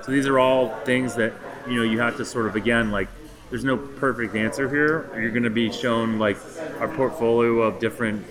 So 0.04 0.12
these 0.12 0.28
are 0.28 0.38
all 0.40 0.76
things 0.84 1.16
that 1.16 1.34
you 1.68 1.76
know 1.76 1.84
you 1.84 2.00
have 2.00 2.18
to 2.18 2.26
sort 2.26 2.46
of 2.48 2.56
again 2.56 2.92
like 2.92 3.08
there's 3.50 3.64
no 3.64 3.78
perfect 3.78 4.36
answer 4.36 4.68
here. 4.70 5.10
You're 5.20 5.32
going 5.32 5.44
to 5.44 5.50
be 5.50 5.72
shown 5.72 6.20
like 6.20 6.36
our 6.82 6.90
portfolio 6.90 7.62
of 7.62 7.80
different 7.80 8.26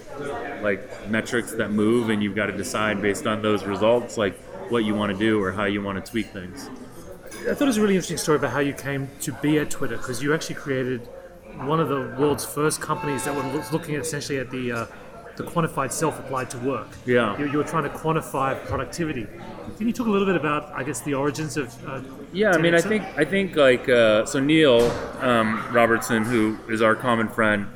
like 0.67 1.09
metrics 1.09 1.53
that 1.53 1.71
move, 1.71 2.11
and 2.11 2.23
you've 2.23 2.35
got 2.35 2.47
to 2.47 2.57
decide 2.65 3.01
based 3.01 3.27
on 3.27 3.41
those 3.41 3.65
results 3.65 4.19
like 4.19 4.37
what 4.71 4.85
you 4.85 4.95
want 4.95 5.13
to 5.13 5.19
do 5.19 5.41
or 5.43 5.53
how 5.53 5.65
you 5.65 5.81
want 5.81 5.97
to 6.05 6.11
tweak 6.11 6.27
things. 6.27 6.69
I 7.49 7.55
thought 7.55 7.63
it 7.63 7.75
was 7.75 7.77
a 7.77 7.83
really 7.83 7.95
interesting 7.95 8.17
story 8.17 8.39
about 8.39 8.53
how 8.53 8.59
you 8.59 8.73
came 8.73 9.09
to 9.21 9.33
be 9.33 9.59
at 9.59 9.71
Twitter 9.71 9.97
because 9.97 10.23
you 10.23 10.35
actually 10.35 10.57
created 10.57 11.01
one 11.73 11.79
of 11.79 11.89
the 11.89 12.01
world's 12.19 12.45
first 12.45 12.81
companies 12.81 13.25
that 13.25 13.35
was 13.35 13.73
looking 13.73 13.95
at 13.95 14.01
essentially 14.01 14.39
at 14.39 14.51
the 14.51 14.73
uh, 14.73 14.87
the 15.37 15.45
quantified 15.45 15.93
self 15.93 16.19
applied 16.19 16.49
to 16.51 16.59
work. 16.59 16.89
Yeah. 17.05 17.39
you, 17.39 17.51
you 17.53 17.59
were 17.59 17.65
trying 17.65 17.85
to 17.85 17.91
quantify 17.91 18.51
productivity. 18.67 19.27
Can 19.77 19.87
you 19.87 19.93
talk 19.93 20.07
a 20.07 20.11
little 20.11 20.27
bit 20.27 20.37
about, 20.37 20.73
I 20.75 20.83
guess, 20.83 21.01
the 21.03 21.15
origins 21.15 21.57
of? 21.57 21.67
Uh, 21.87 22.01
Yeah, 22.33 22.53
I 22.53 22.59
mean, 22.59 22.75
I 22.75 22.81
think 22.81 23.03
I 23.23 23.25
think 23.25 23.55
like 23.57 23.89
uh, 23.89 24.25
so 24.27 24.41
Neil 24.41 24.81
um, 25.21 25.49
Robertson, 25.73 26.25
who 26.25 26.59
is 26.69 26.81
our 26.83 26.97
common 26.97 27.29
friend, 27.29 27.67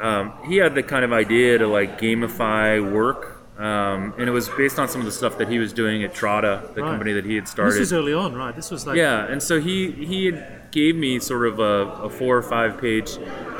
um, 0.00 0.32
he 0.46 0.56
had 0.56 0.74
the 0.74 0.82
kind 0.82 1.04
of 1.04 1.12
idea 1.12 1.58
to 1.58 1.66
like 1.66 2.00
gamify 2.00 2.80
work, 2.92 3.36
um, 3.58 4.14
and 4.18 4.28
it 4.28 4.32
was 4.32 4.48
based 4.50 4.78
on 4.78 4.88
some 4.88 5.00
of 5.00 5.04
the 5.04 5.12
stuff 5.12 5.36
that 5.38 5.48
he 5.48 5.58
was 5.58 5.72
doing 5.72 6.02
at 6.02 6.14
Trada, 6.14 6.72
the 6.74 6.82
Right. 6.82 6.90
company 6.90 7.12
that 7.12 7.24
he 7.26 7.34
had 7.34 7.46
started. 7.46 7.72
This 7.74 7.80
was 7.80 7.92
early 7.92 8.14
on, 8.14 8.34
right? 8.34 8.56
This 8.56 8.70
was 8.70 8.86
like 8.86 8.96
Yeah, 8.96 9.26
and 9.26 9.42
so 9.42 9.60
he 9.60 9.90
he 9.90 10.26
had 10.26 10.70
gave 10.70 10.96
me 10.96 11.18
sort 11.18 11.46
of 11.46 11.58
a, 11.58 12.04
a 12.04 12.10
four 12.10 12.36
or 12.36 12.42
five 12.42 12.80
page 12.80 13.10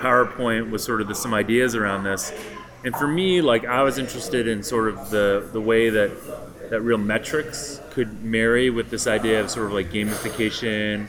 PowerPoint 0.00 0.70
with 0.70 0.80
sort 0.80 1.00
of 1.00 1.08
the, 1.08 1.14
some 1.14 1.34
ideas 1.34 1.74
around 1.74 2.04
this, 2.04 2.32
and 2.84 2.96
for 2.96 3.06
me, 3.06 3.42
like 3.42 3.66
I 3.66 3.82
was 3.82 3.98
interested 3.98 4.48
in 4.48 4.62
sort 4.62 4.88
of 4.88 5.10
the 5.10 5.46
the 5.52 5.60
way 5.60 5.90
that 5.90 6.10
that 6.70 6.80
real 6.82 6.98
metrics 6.98 7.80
could 7.90 8.22
marry 8.22 8.70
with 8.70 8.88
this 8.90 9.06
idea 9.06 9.40
of 9.40 9.50
sort 9.50 9.66
of 9.66 9.72
like 9.72 9.90
gamification, 9.90 11.08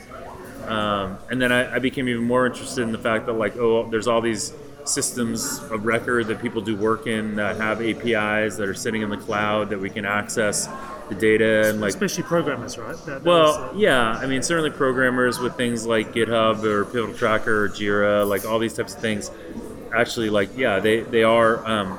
um, 0.68 1.16
and 1.30 1.40
then 1.40 1.52
I, 1.52 1.76
I 1.76 1.78
became 1.78 2.08
even 2.08 2.24
more 2.24 2.44
interested 2.46 2.82
in 2.82 2.92
the 2.92 2.98
fact 2.98 3.26
that 3.26 3.34
like 3.34 3.56
oh, 3.56 3.88
there's 3.90 4.08
all 4.08 4.20
these 4.20 4.52
systems 4.84 5.60
of 5.70 5.84
record 5.84 6.26
that 6.26 6.40
people 6.40 6.60
do 6.60 6.76
work 6.76 7.06
in 7.06 7.36
that 7.36 7.56
have 7.56 7.80
APIs 7.80 8.56
that 8.56 8.68
are 8.68 8.74
sitting 8.74 9.02
in 9.02 9.10
the 9.10 9.16
cloud 9.16 9.70
that 9.70 9.78
we 9.78 9.88
can 9.88 10.04
access 10.04 10.68
the 11.08 11.14
data 11.14 11.68
and 11.68 11.80
like 11.80 11.90
especially 11.90 12.22
programmers, 12.24 12.78
right? 12.78 12.96
That- 12.96 13.06
that 13.06 13.22
well, 13.22 13.46
was, 13.46 13.56
uh, 13.56 13.72
yeah. 13.76 14.12
I 14.12 14.26
mean, 14.26 14.42
certainly 14.42 14.70
programmers 14.70 15.38
with 15.38 15.56
things 15.56 15.86
like 15.86 16.12
GitHub 16.12 16.64
or 16.64 16.84
Pivotal 16.84 17.14
Tracker 17.14 17.64
or 17.64 17.68
Jira, 17.68 18.26
like 18.28 18.44
all 18.44 18.58
these 18.58 18.74
types 18.74 18.94
of 18.94 19.00
things, 19.00 19.30
actually, 19.94 20.30
like, 20.30 20.56
yeah, 20.56 20.78
they, 20.80 21.00
they 21.00 21.22
are. 21.22 21.64
Um, 21.66 21.98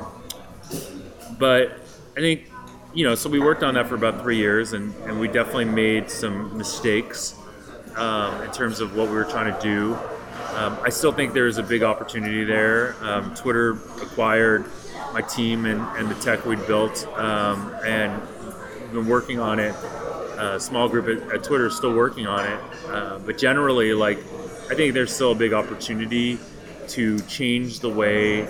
but 1.37 1.79
I 2.15 2.19
think, 2.19 2.49
you 2.93 3.05
know, 3.05 3.15
so 3.15 3.29
we 3.29 3.39
worked 3.39 3.63
on 3.63 3.73
that 3.75 3.87
for 3.87 3.95
about 3.95 4.21
three 4.21 4.37
years 4.37 4.73
and, 4.73 4.93
and 5.05 5.19
we 5.19 5.27
definitely 5.27 5.65
made 5.65 6.09
some 6.09 6.57
mistakes 6.57 7.35
um, 7.95 8.41
in 8.43 8.51
terms 8.51 8.79
of 8.79 8.95
what 8.95 9.07
we 9.07 9.15
were 9.15 9.25
trying 9.25 9.53
to 9.53 9.61
do. 9.61 9.97
Um, 10.55 10.77
I 10.83 10.89
still 10.89 11.11
think 11.11 11.33
there's 11.33 11.57
a 11.57 11.63
big 11.63 11.83
opportunity 11.83 12.43
there. 12.43 12.95
Um, 13.01 13.33
Twitter 13.35 13.71
acquired 14.01 14.65
my 15.13 15.21
team 15.21 15.65
and, 15.65 15.81
and 15.97 16.09
the 16.09 16.15
tech 16.15 16.45
we'd 16.45 16.65
built, 16.67 17.07
um, 17.17 17.73
and 17.85 18.21
been 18.91 19.07
working 19.07 19.39
on 19.39 19.59
it. 19.59 19.75
Uh, 19.75 20.59
small 20.59 20.89
group 20.89 21.07
at, 21.07 21.33
at 21.33 21.43
Twitter 21.43 21.67
is 21.67 21.75
still 21.75 21.93
working 21.93 22.27
on 22.27 22.45
it, 22.45 22.59
uh, 22.87 23.19
but 23.19 23.37
generally, 23.37 23.93
like, 23.93 24.17
I 24.69 24.75
think 24.75 24.93
there's 24.93 25.13
still 25.13 25.31
a 25.31 25.35
big 25.35 25.53
opportunity 25.53 26.39
to 26.89 27.19
change 27.21 27.79
the 27.79 27.89
way 27.89 28.47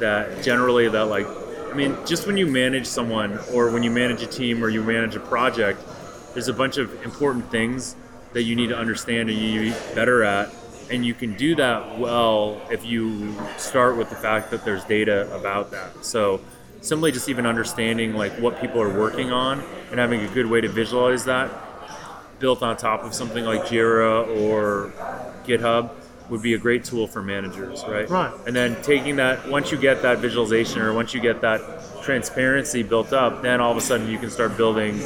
that 0.00 0.42
generally 0.42 0.88
that 0.88 1.04
like 1.04 1.26
I 1.70 1.74
mean 1.74 1.96
just 2.06 2.26
when 2.26 2.36
you 2.36 2.46
manage 2.46 2.86
someone 2.86 3.38
or 3.52 3.70
when 3.70 3.82
you 3.82 3.90
manage 3.90 4.22
a 4.22 4.26
team 4.26 4.64
or 4.64 4.68
you 4.68 4.82
manage 4.82 5.14
a 5.14 5.20
project 5.20 5.80
there's 6.32 6.48
a 6.48 6.52
bunch 6.52 6.78
of 6.78 7.02
important 7.04 7.50
things 7.50 7.94
that 8.32 8.42
you 8.42 8.56
need 8.56 8.68
to 8.68 8.76
understand 8.76 9.30
and 9.30 9.38
you 9.38 9.62
need 9.62 9.74
to 9.74 9.78
be 9.88 9.94
better 9.94 10.24
at 10.24 10.52
and 10.90 11.04
you 11.04 11.14
can 11.14 11.34
do 11.36 11.54
that 11.54 11.98
well 11.98 12.60
if 12.70 12.84
you 12.84 13.34
start 13.56 13.96
with 13.96 14.10
the 14.10 14.16
fact 14.16 14.50
that 14.50 14.64
there's 14.64 14.84
data 14.84 15.32
about 15.34 15.70
that 15.70 16.04
so 16.04 16.40
simply 16.80 17.12
just 17.12 17.28
even 17.28 17.46
understanding 17.46 18.14
like 18.14 18.32
what 18.40 18.60
people 18.60 18.80
are 18.80 18.98
working 18.98 19.30
on 19.30 19.62
and 19.90 20.00
having 20.00 20.20
a 20.20 20.28
good 20.28 20.46
way 20.46 20.60
to 20.60 20.68
visualize 20.68 21.24
that 21.24 21.50
built 22.40 22.62
on 22.62 22.76
top 22.76 23.04
of 23.04 23.14
something 23.14 23.44
like 23.44 23.60
Jira 23.66 24.26
or 24.40 24.92
GitHub 25.44 25.90
would 26.30 26.42
be 26.42 26.54
a 26.54 26.58
great 26.58 26.84
tool 26.84 27.06
for 27.06 27.22
managers, 27.22 27.84
right? 27.86 28.08
Right. 28.08 28.32
And 28.46 28.56
then 28.56 28.80
taking 28.82 29.16
that, 29.16 29.48
once 29.48 29.70
you 29.70 29.78
get 29.78 30.02
that 30.02 30.18
visualization 30.18 30.80
or 30.80 30.92
once 30.92 31.12
you 31.12 31.20
get 31.20 31.40
that 31.42 31.60
transparency 32.02 32.82
built 32.82 33.12
up, 33.12 33.42
then 33.42 33.60
all 33.60 33.70
of 33.70 33.76
a 33.76 33.80
sudden 33.80 34.08
you 34.08 34.18
can 34.18 34.30
start 34.30 34.56
building, 34.56 35.00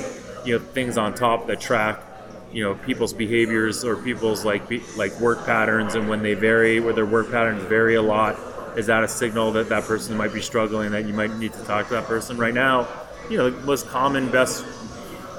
you 0.44 0.58
know, 0.58 0.64
things 0.64 0.96
on 0.96 1.14
top 1.14 1.46
that 1.48 1.60
track, 1.60 2.02
you 2.54 2.62
know, 2.62 2.74
people's 2.86 3.12
behaviors 3.12 3.84
or 3.84 3.96
people's 3.96 4.44
like 4.44 4.68
be, 4.68 4.80
like 4.96 5.18
work 5.20 5.44
patterns, 5.44 5.96
and 5.96 6.08
when 6.08 6.22
they 6.22 6.34
vary, 6.34 6.78
where 6.78 6.94
their 6.94 7.04
work 7.04 7.30
patterns 7.30 7.62
vary 7.64 7.96
a 7.96 8.02
lot, 8.02 8.38
is 8.78 8.86
that 8.86 9.02
a 9.02 9.08
signal 9.08 9.52
that 9.52 9.68
that 9.68 9.82
person 9.84 10.16
might 10.16 10.32
be 10.32 10.40
struggling 10.40 10.92
that 10.92 11.04
you 11.04 11.12
might 11.12 11.36
need 11.36 11.52
to 11.52 11.64
talk 11.64 11.88
to 11.88 11.94
that 11.94 12.04
person 12.04 12.38
right 12.38 12.54
now? 12.54 12.88
You 13.28 13.38
know, 13.38 13.50
the 13.50 13.66
most 13.66 13.88
common 13.88 14.30
best 14.30 14.64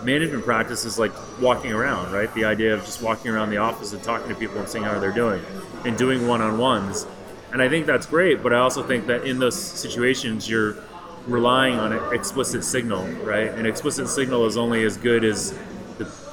management 0.03 0.43
practice 0.43 0.83
is 0.83 0.99
like 0.99 1.13
walking 1.39 1.71
around, 1.71 2.11
right? 2.11 2.31
The 2.33 2.43
idea 2.43 2.73
of 2.73 2.83
just 2.83 3.01
walking 3.01 3.31
around 3.31 3.49
the 3.49 3.57
office 3.57 3.93
and 3.93 4.03
talking 4.03 4.27
to 4.27 4.35
people 4.35 4.59
and 4.59 4.67
seeing 4.67 4.83
how 4.83 4.99
they're 4.99 5.11
doing 5.11 5.41
and 5.85 5.97
doing 5.97 6.27
one 6.27 6.41
on 6.41 6.57
ones. 6.57 7.07
And 7.53 7.61
I 7.61 7.69
think 7.69 7.85
that's 7.85 8.05
great, 8.05 8.43
but 8.43 8.53
I 8.53 8.57
also 8.57 8.83
think 8.83 9.07
that 9.07 9.23
in 9.23 9.39
those 9.39 9.55
situations, 9.55 10.49
you're 10.49 10.75
relying 11.27 11.79
on 11.79 11.93
an 11.93 12.13
explicit 12.13 12.63
signal, 12.63 13.07
right? 13.23 13.47
An 13.47 13.65
explicit 13.65 14.09
signal 14.09 14.45
is 14.45 14.57
only 14.57 14.83
as 14.83 14.97
good 14.97 15.23
as 15.23 15.57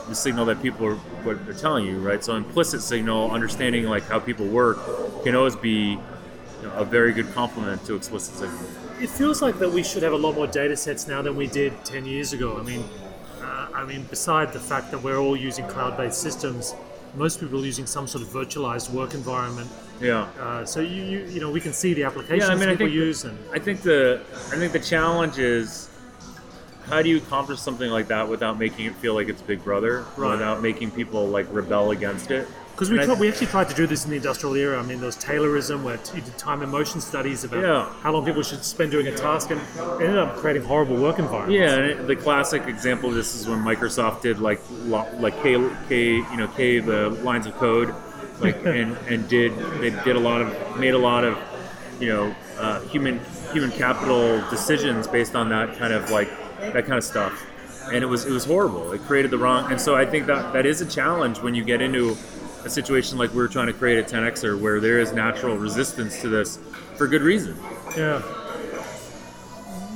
the, 0.09 0.15
signal 0.15 0.45
that 0.47 0.63
people 0.63 0.87
are, 0.87 0.97
what 1.25 1.45
they're 1.45 1.55
telling 1.55 1.87
you, 1.87 1.99
right? 1.99 2.23
So 2.23 2.35
implicit 2.37 2.83
signal, 2.83 3.31
understanding 3.31 3.85
like 3.85 4.05
how 4.05 4.19
people 4.19 4.47
work, 4.47 4.79
can 5.25 5.35
always 5.35 5.57
be 5.57 5.99
you 6.63 6.69
know, 6.69 6.73
a 6.75 6.85
very 6.85 7.13
good 7.13 7.33
complement 7.33 7.85
to 7.87 7.95
explicit 7.95 8.35
signal. 8.35 8.61
It 9.01 9.11
feels 9.11 9.43
like 9.43 9.59
that 9.59 9.71
we 9.71 9.83
should 9.83 10.03
have 10.03 10.13
a 10.13 10.17
lot 10.17 10.35
more 10.35 10.47
data 10.47 10.77
sets 10.77 11.09
now 11.09 11.23
than 11.23 11.35
we 11.37 11.47
did 11.47 11.73
10 11.85 12.07
years 12.07 12.33
ago. 12.33 12.59
I 12.59 12.63
mean, 12.63 12.85
uh, 13.43 13.69
I 13.75 13.85
mean, 13.85 14.03
beside 14.05 14.53
the 14.53 14.61
fact 14.61 14.91
that 14.93 15.03
we're 15.03 15.19
all 15.19 15.37
using 15.37 15.67
cloud-based 15.67 16.21
systems, 16.21 16.75
most 17.15 17.41
people 17.41 17.61
are 17.61 17.67
using 17.67 17.87
some 17.87 18.07
sort 18.07 18.23
of 18.25 18.31
virtualized 18.31 18.91
work 18.91 19.15
environment. 19.15 19.71
Yeah. 20.01 20.29
Uh, 20.41 20.65
so 20.65 20.81
you, 20.81 21.03
you 21.03 21.19
you 21.27 21.41
know 21.41 21.51
we 21.51 21.61
can 21.61 21.73
see 21.73 21.95
the 21.95 22.05
applications 22.05 22.49
Yeah, 22.49 22.55
I 22.55 22.59
mean, 22.59 22.69
I 22.69 22.77
people 22.77 22.89
think 22.89 23.23
the- 23.23 23.29
and 23.29 23.39
I 23.53 23.59
think 23.59 23.83
the 23.83 24.21
I 24.51 24.57
think 24.57 24.73
the 24.73 24.81
challenge 24.81 25.39
is 25.39 25.89
how 26.93 27.01
do 27.01 27.09
you 27.09 27.17
accomplish 27.17 27.59
something 27.59 27.91
like 27.91 28.09
that 28.09 28.29
without 28.29 28.59
making 28.59 28.85
it 28.85 28.95
feel 28.97 29.15
like 29.15 29.29
it's 29.31 29.41
Big 29.41 29.65
Brother, 29.65 30.05
Right. 30.17 30.33
without 30.33 30.61
making 30.63 30.91
people 30.91 31.27
like 31.27 31.47
rebel 31.51 31.91
against 31.91 32.31
it? 32.31 32.47
because 32.73 32.89
we, 32.91 32.97
we 33.21 33.29
actually 33.29 33.47
tried 33.47 33.69
to 33.69 33.75
do 33.77 33.87
this 33.87 34.05
in 34.05 34.11
the 34.11 34.17
industrial 34.17 34.57
era. 34.57 34.79
I 34.79 34.83
mean, 34.83 34.97
there 34.99 35.07
was 35.07 35.17
Taylorism 35.17 35.83
where 35.85 35.99
you 36.15 36.23
did 36.23 36.37
time 36.39 36.63
and 36.63 36.73
motion 36.73 37.01
studies 37.03 37.45
about 37.45 37.63
Yeah. 37.63 37.89
how 38.03 38.13
long 38.13 38.25
people 38.25 38.43
should 38.43 38.65
spend 38.65 38.91
doing 38.91 39.07
a 39.07 39.15
task, 39.15 39.51
and 39.51 39.61
it 39.61 40.05
ended 40.05 40.19
up 40.19 40.37
creating 40.37 40.63
horrible 40.65 40.97
work 40.97 41.19
environments. 41.19 41.55
Yeah, 41.55 41.75
and 41.77 41.85
it, 41.87 42.07
the 42.07 42.17
classic 42.17 42.67
example 42.67 43.11
of 43.11 43.15
this 43.15 43.35
is 43.35 43.47
when 43.47 43.59
Microsoft 43.61 44.23
did 44.23 44.39
like 44.39 44.61
lo- 44.85 45.07
like 45.21 45.35
K, 45.43 45.71
K 45.89 46.15
you 46.17 46.37
know 46.37 46.49
K 46.49 46.79
the 46.81 47.11
lines 47.23 47.47
of 47.47 47.55
code, 47.57 47.95
like 48.41 48.57
and 48.67 48.97
and 49.07 49.29
did 49.29 49.53
they 49.81 49.91
did 49.91 50.17
a 50.17 50.21
lot 50.21 50.41
of 50.41 50.79
made 50.81 50.95
a 50.95 50.99
lot 50.99 51.25
of 51.25 51.39
you 52.01 52.09
know 52.09 52.35
uh, 52.59 52.81
human 52.89 53.21
human 53.53 53.71
capital 53.71 54.43
decisions 54.49 55.07
based 55.07 55.37
on 55.37 55.51
that 55.51 55.77
kind 55.79 55.93
of 55.93 56.11
like 56.11 56.31
that 56.71 56.87
kind 56.87 56.99
of 56.99 57.05
stuff, 57.05 57.47
and 57.93 58.03
it 58.03 58.07
was 58.07 58.25
it 58.25 58.33
was 58.33 58.45
horrible. 58.45 58.93
It 58.93 59.03
created 59.03 59.31
the 59.31 59.39
wrong, 59.39 59.71
and 59.71 59.81
so 59.81 59.95
I 59.95 60.07
think 60.07 60.27
that 60.27 60.53
that 60.53 60.67
is 60.67 60.81
a 60.81 60.87
challenge 60.87 61.41
when 61.41 61.55
you 61.55 61.65
get 61.65 61.83
into 61.83 62.17
a 62.65 62.71
situation 62.71 63.19
like 63.19 63.33
we're 63.35 63.49
trying 63.49 63.67
to 63.67 63.73
create 63.73 63.99
a 63.99 64.03
tenXer 64.03 64.59
where 64.59 64.81
there 64.81 65.01
is 65.01 65.13
natural 65.13 65.57
resistance 65.57 66.21
to 66.21 66.29
this 66.29 66.59
for 66.97 67.07
good 67.09 67.23
reason. 67.23 67.57
Yeah. 67.97 68.21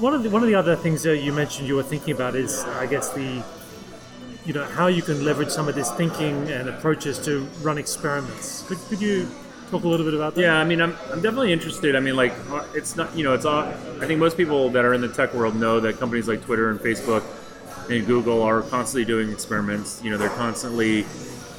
One 0.01 0.13
of 0.15 0.23
the 0.23 0.31
one 0.31 0.43
of 0.43 0.49
the 0.49 0.55
other 0.57 0.77
things 0.77 1.03
that 1.05 1.19
you 1.19 1.33
mentioned 1.33 1.69
you 1.69 1.77
were 1.77 1.83
thinking 1.83 2.15
about 2.15 2.35
is, 2.35 2.65
I 2.65 2.87
guess, 2.87 3.11
the 3.11 3.43
you 4.45 4.53
know 4.53 4.65
how 4.65 4.89
you 4.89 5.03
can 5.03 5.25
leverage 5.25 5.51
some 5.51 5.69
of 5.69 5.75
this 5.75 5.91
thinking 5.93 6.49
and 6.49 6.69
approaches 6.69 7.19
to 7.21 7.49
run 7.63 7.79
experiments. 7.79 8.63
Could, 8.69 8.79
could 8.89 9.01
you 9.01 9.29
talk 9.71 9.85
a 9.85 9.89
little 9.89 10.07
bit 10.07 10.15
about 10.15 10.35
that? 10.35 10.41
Yeah, 10.41 10.57
I 10.57 10.65
mean, 10.65 10.81
I'm, 10.81 10.97
I'm 11.11 11.21
definitely 11.21 11.53
interested. 11.53 11.97
I 11.97 12.01
mean, 12.01 12.17
like, 12.17 12.33
uh, 12.51 12.65
it's 12.75 12.97
not, 12.97 13.17
you 13.17 13.25
know, 13.25 13.35
it's 13.35 13.45
all, 13.45 13.65
I 13.65 14.07
think 14.07 14.21
most 14.21 14.37
people 14.37 14.71
that 14.71 14.85
are 14.85 14.95
in 14.95 15.01
the 15.01 15.09
tech 15.09 15.35
world 15.35 15.57
know 15.57 15.81
that 15.81 15.99
companies 15.99 16.29
like 16.29 16.43
Twitter 16.43 16.71
and 16.71 16.81
Facebook 16.81 17.25
and 17.91 18.07
Google 18.07 18.43
are 18.43 18.63
constantly 18.63 19.05
doing 19.05 19.31
experiments. 19.31 20.01
You 20.03 20.11
know, 20.11 20.19
they're 20.19 20.29
constantly 20.31 21.07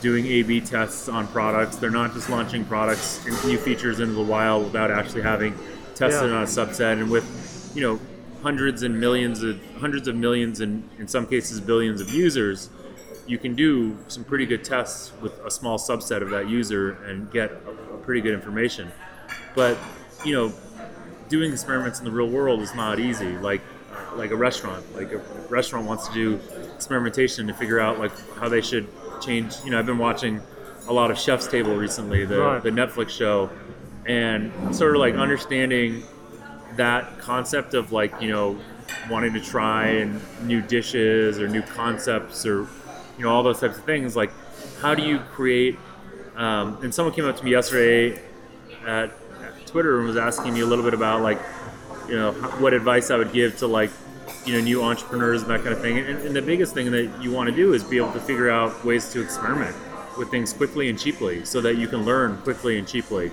doing 0.01 0.25
A 0.27 0.43
B 0.43 0.61
tests 0.61 1.09
on 1.09 1.27
products. 1.27 1.77
They're 1.77 1.89
not 1.89 2.13
just 2.13 2.29
launching 2.29 2.65
products 2.65 3.25
and 3.25 3.33
new 3.45 3.57
features 3.57 3.99
into 3.99 4.13
the 4.13 4.23
wild 4.23 4.65
without 4.65 4.91
actually 4.91 5.23
having 5.23 5.57
tested 5.95 6.29
Yeah. 6.29 6.37
on 6.37 6.43
a 6.43 6.45
subset. 6.45 6.93
And 6.93 7.09
with, 7.09 7.71
you 7.75 7.81
know, 7.81 7.99
hundreds 8.43 8.83
and 8.83 8.99
millions 8.99 9.41
of, 9.41 9.59
hundreds 9.79 10.07
of 10.07 10.15
millions 10.15 10.61
and 10.61 10.87
in 10.99 11.07
some 11.07 11.25
cases 11.25 11.59
billions 11.59 11.99
of 12.01 12.09
users, 12.09 12.69
you 13.27 13.37
can 13.37 13.55
do 13.55 13.97
some 14.07 14.23
pretty 14.23 14.45
good 14.45 14.63
tests 14.63 15.11
with 15.21 15.37
a 15.45 15.51
small 15.51 15.77
subset 15.77 16.21
of 16.21 16.29
that 16.29 16.47
user 16.49 16.91
and 17.03 17.29
get 17.31 17.51
pretty 18.03 18.21
good 18.21 18.33
information. 18.33 18.91
But 19.55 19.77
you 20.25 20.33
know, 20.33 20.53
doing 21.29 21.51
experiments 21.51 21.99
in 21.99 22.05
the 22.05 22.11
real 22.11 22.29
world 22.29 22.61
is 22.61 22.73
not 22.73 22.99
easy. 22.99 23.37
Like 23.37 23.61
like 24.15 24.31
a 24.31 24.35
restaurant, 24.35 24.95
like 24.95 25.11
a 25.11 25.17
restaurant 25.49 25.85
wants 25.85 26.07
to 26.07 26.13
do 26.13 26.39
experimentation 26.75 27.47
to 27.47 27.53
figure 27.53 27.79
out 27.79 27.99
like 27.99 28.11
how 28.35 28.49
they 28.49 28.61
should 28.61 28.87
change. 29.21 29.55
You 29.63 29.71
know, 29.71 29.79
I've 29.79 29.85
been 29.85 29.97
watching 29.97 30.41
a 30.87 30.93
lot 30.93 31.11
of 31.11 31.17
Chef's 31.19 31.47
Table 31.47 31.75
recently, 31.75 32.25
the 32.25 32.39
Right. 32.39 32.63
the 32.63 32.69
Netflix 32.69 33.09
show, 33.09 33.49
and 34.05 34.51
sort 34.75 34.95
of 34.95 34.99
like 35.01 35.15
understanding 35.15 36.03
that 36.77 37.17
concept 37.19 37.73
of 37.73 37.91
like 37.91 38.21
you 38.21 38.29
know 38.29 38.57
wanting 39.09 39.33
to 39.33 39.41
try 39.41 39.87
and 39.87 40.21
new 40.47 40.61
dishes 40.61 41.39
or 41.39 41.47
new 41.47 41.61
concepts 41.61 42.45
or 42.45 42.67
you 43.17 43.23
know 43.23 43.29
all 43.29 43.43
those 43.43 43.59
types 43.59 43.77
of 43.77 43.83
things 43.83 44.15
like 44.15 44.31
how 44.81 44.93
do 44.95 45.03
you 45.03 45.19
create 45.33 45.77
um, 46.35 46.77
and 46.83 46.93
someone 46.93 47.13
came 47.13 47.25
up 47.25 47.37
to 47.37 47.43
me 47.43 47.51
yesterday 47.51 48.19
at, 48.85 49.11
at 49.43 49.65
twitter 49.65 49.99
and 49.99 50.07
was 50.07 50.17
asking 50.17 50.53
me 50.53 50.61
a 50.61 50.65
little 50.65 50.83
bit 50.83 50.93
about 50.93 51.21
like 51.21 51.39
you 52.07 52.15
know 52.15 52.31
what 52.59 52.73
advice 52.73 53.11
i 53.11 53.17
would 53.17 53.33
give 53.33 53.57
to 53.57 53.67
like 53.67 53.91
you 54.47 54.53
know 54.53 54.61
new 54.61 54.81
entrepreneurs 54.81 55.41
and 55.41 55.51
that 55.51 55.61
kind 55.61 55.73
of 55.73 55.81
thing. 55.81 55.97
And, 55.97 56.19
and 56.19 56.35
the 56.35 56.41
biggest 56.41 56.73
thing 56.73 56.89
that 56.91 57.21
you 57.21 57.31
want 57.31 57.49
to 57.49 57.55
do 57.55 57.73
is 57.73 57.83
be 57.83 57.97
able 57.97 58.13
to 58.13 58.19
figure 58.19 58.49
out 58.49 58.83
ways 58.85 59.11
to 59.11 59.21
experiment 59.21 59.75
with 60.17 60.31
things 60.31 60.53
quickly 60.53 60.89
and 60.89 60.97
cheaply 60.97 61.45
so 61.45 61.61
that 61.61 61.75
you 61.75 61.87
can 61.87 62.05
learn 62.05 62.37
quickly 62.41 62.79
and 62.79 62.87
cheaply. 62.87 63.29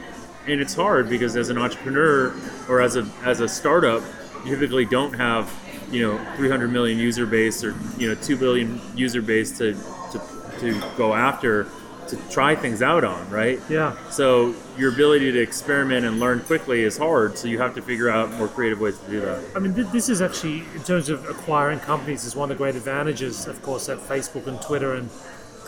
And 0.47 0.61
it's 0.61 0.75
hard 0.75 1.09
because 1.09 1.37
as 1.37 1.49
an 1.49 1.57
entrepreneur 1.57 2.35
or 2.69 2.81
as 2.81 2.97
a 2.97 3.09
as 3.23 3.41
a 3.41 3.49
startup 3.49 4.03
you 4.45 4.51
typically 4.51 4.85
don't 4.85 5.15
have 5.15 5.51
you 5.91 6.01
know 6.07 6.19
300 6.37 6.69
million 6.69 6.99
user 6.99 7.27
base 7.27 7.63
or 7.65 7.75
you 7.99 8.09
know 8.09 8.15
2 8.15 8.37
billion 8.37 8.81
user 8.97 9.23
base 9.23 9.57
to 9.59 9.75
to, 10.13 10.21
to 10.61 10.81
go 10.97 11.15
after 11.15 11.67
to 12.09 12.17
try 12.29 12.55
things 12.55 12.83
out 12.83 13.03
on 13.03 13.29
right 13.31 13.59
Yeah. 13.69 13.97
so 14.11 14.55
your 14.77 14.93
ability 14.93 15.33
to 15.33 15.41
experiment 15.41 16.05
and 16.05 16.21
learn 16.21 16.41
quickly 16.41 16.83
is 16.83 16.99
hard 16.99 17.39
so 17.39 17.49
you 17.49 17.59
have 17.59 17.75
to 17.77 17.83
figure 17.83 18.11
out 18.11 18.31
more 18.33 18.47
creative 18.49 18.79
ways 18.81 18.99
to 18.99 19.11
do 19.11 19.21
that 19.21 19.43
I 19.57 19.59
mean, 19.59 19.75
th- 19.75 19.89
this 19.89 20.09
is 20.11 20.21
actually, 20.21 20.65
in 20.75 20.83
terms 20.85 21.09
of 21.09 21.27
acquiring 21.29 21.79
companies, 21.81 22.25
is 22.25 22.37
one 22.37 22.51
of 22.51 22.59
the 22.59 22.63
great 22.63 22.77
advantages, 22.77 23.47
of 23.47 23.63
course, 23.63 23.87
that 23.87 23.99
Facebook 24.01 24.47
and 24.47 24.61
Twitter 24.61 24.95
and, 24.95 25.09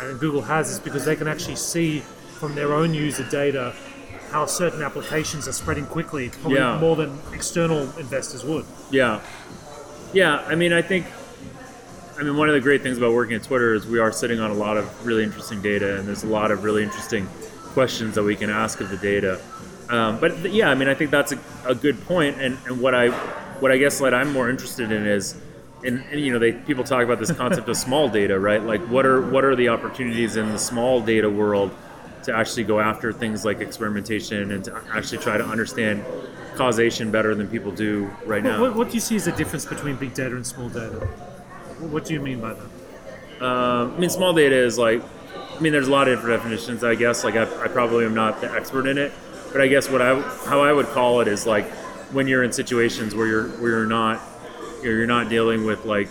and 0.00 0.20
Google 0.20 0.42
has, 0.42 0.70
is 0.70 0.78
because 0.78 1.04
they 1.06 1.16
can 1.16 1.26
actually 1.26 1.56
see 1.56 2.00
from 2.40 2.54
their 2.54 2.74
own 2.74 2.92
user 2.92 3.26
data 3.30 3.74
how 4.30 4.44
certain 4.44 4.82
applications 4.82 5.48
are 5.48 5.52
spreading 5.52 5.86
quickly, 5.86 6.28
probably 6.28 6.58
Yeah. 6.58 6.78
more 6.78 6.96
than 6.96 7.18
external 7.32 7.82
investors 7.98 8.44
would. 8.44 8.66
Yeah. 8.90 9.20
Yeah, 10.16 10.42
I 10.48 10.54
mean, 10.54 10.72
I 10.72 10.80
think, 10.80 11.04
I 12.18 12.22
mean, 12.22 12.38
one 12.38 12.48
of 12.48 12.54
the 12.54 12.60
great 12.62 12.80
things 12.80 12.96
about 12.96 13.12
working 13.12 13.36
at 13.36 13.42
Twitter 13.42 13.74
is 13.74 13.86
we 13.86 13.98
are 13.98 14.10
sitting 14.10 14.40
on 14.40 14.50
a 14.50 14.54
lot 14.54 14.78
of 14.78 15.06
really 15.06 15.22
interesting 15.22 15.60
data, 15.60 15.98
and 15.98 16.08
there's 16.08 16.24
a 16.24 16.26
lot 16.26 16.50
of 16.50 16.64
really 16.64 16.82
interesting 16.82 17.26
questions 17.74 18.14
that 18.14 18.22
we 18.22 18.34
can 18.34 18.48
ask 18.48 18.80
of 18.80 18.88
the 18.88 18.96
data. 18.96 19.38
Um, 19.90 20.18
but 20.18 20.30
th- 20.36 20.54
yeah, 20.54 20.70
I 20.70 20.74
mean, 20.74 20.88
I 20.88 20.94
think 20.94 21.10
that's 21.10 21.32
a, 21.32 21.38
a 21.66 21.74
good 21.74 22.02
point, 22.06 22.40
and, 22.40 22.56
and 22.64 22.80
what 22.80 22.94
I, 22.94 23.10
what 23.60 23.70
I 23.70 23.76
guess 23.76 23.98
that 23.98 24.14
I'm 24.14 24.32
more 24.32 24.48
interested 24.48 24.90
in 24.90 25.06
is, 25.06 25.36
and, 25.84 26.02
and 26.10 26.18
you 26.18 26.32
know, 26.32 26.38
they 26.38 26.52
people 26.52 26.82
talk 26.82 27.02
about 27.02 27.18
this 27.18 27.30
concept 27.32 27.68
of 27.68 27.76
small 27.76 28.08
data, 28.08 28.40
right? 28.40 28.62
Like, 28.62 28.80
what 28.88 29.04
are 29.04 29.20
what 29.20 29.44
are 29.44 29.54
the 29.54 29.68
opportunities 29.68 30.36
in 30.36 30.50
the 30.50 30.58
small 30.58 31.02
data 31.02 31.28
world 31.28 31.72
to 32.22 32.34
actually 32.34 32.64
go 32.64 32.80
after 32.80 33.12
things 33.12 33.44
like 33.44 33.60
experimentation 33.60 34.50
and 34.50 34.64
to 34.64 34.82
actually 34.94 35.18
try 35.18 35.36
to 35.36 35.44
understand 35.44 36.02
causation 36.56 37.10
better 37.10 37.34
than 37.34 37.46
people 37.48 37.70
do 37.72 38.10
right 38.24 38.42
now? 38.42 38.60
What, 38.60 38.74
what 38.74 38.88
do 38.88 38.94
you 38.94 39.00
see 39.00 39.16
as 39.16 39.24
the 39.26 39.32
difference 39.32 39.64
between 39.64 39.96
big 39.96 40.14
data 40.14 40.34
and 40.34 40.46
small 40.46 40.68
data? 40.68 41.06
What 41.78 42.04
do 42.04 42.14
you 42.14 42.20
mean 42.20 42.40
by 42.40 42.54
that? 42.54 43.44
Um, 43.44 43.94
I 43.94 43.98
mean, 43.98 44.10
small 44.10 44.32
data 44.32 44.56
is 44.56 44.78
like, 44.78 45.02
I 45.56 45.60
mean, 45.60 45.72
there's 45.72 45.88
a 45.88 45.90
lot 45.90 46.08
of 46.08 46.16
different 46.18 46.40
definitions. 46.42 46.82
I 46.82 46.94
guess 46.94 47.22
like 47.24 47.36
I, 47.36 47.42
I 47.64 47.68
probably 47.68 48.04
am 48.06 48.14
not 48.14 48.40
the 48.40 48.50
expert 48.50 48.86
in 48.86 48.96
it, 48.98 49.12
but 49.52 49.60
I 49.60 49.68
guess 49.68 49.90
what 49.90 50.00
I 50.02 50.20
how 50.46 50.60
I 50.62 50.72
would 50.72 50.86
call 50.86 51.20
it 51.20 51.28
is 51.28 51.46
like 51.46 51.66
when 52.12 52.26
you're 52.28 52.42
in 52.44 52.52
situations 52.52 53.14
where 53.14 53.26
you're 53.26 53.48
where 53.60 53.70
you're 53.70 53.86
not 53.86 54.20
you're, 54.82 54.96
you're 54.98 55.06
not 55.06 55.28
dealing 55.28 55.64
with 55.66 55.84
like 55.84 56.08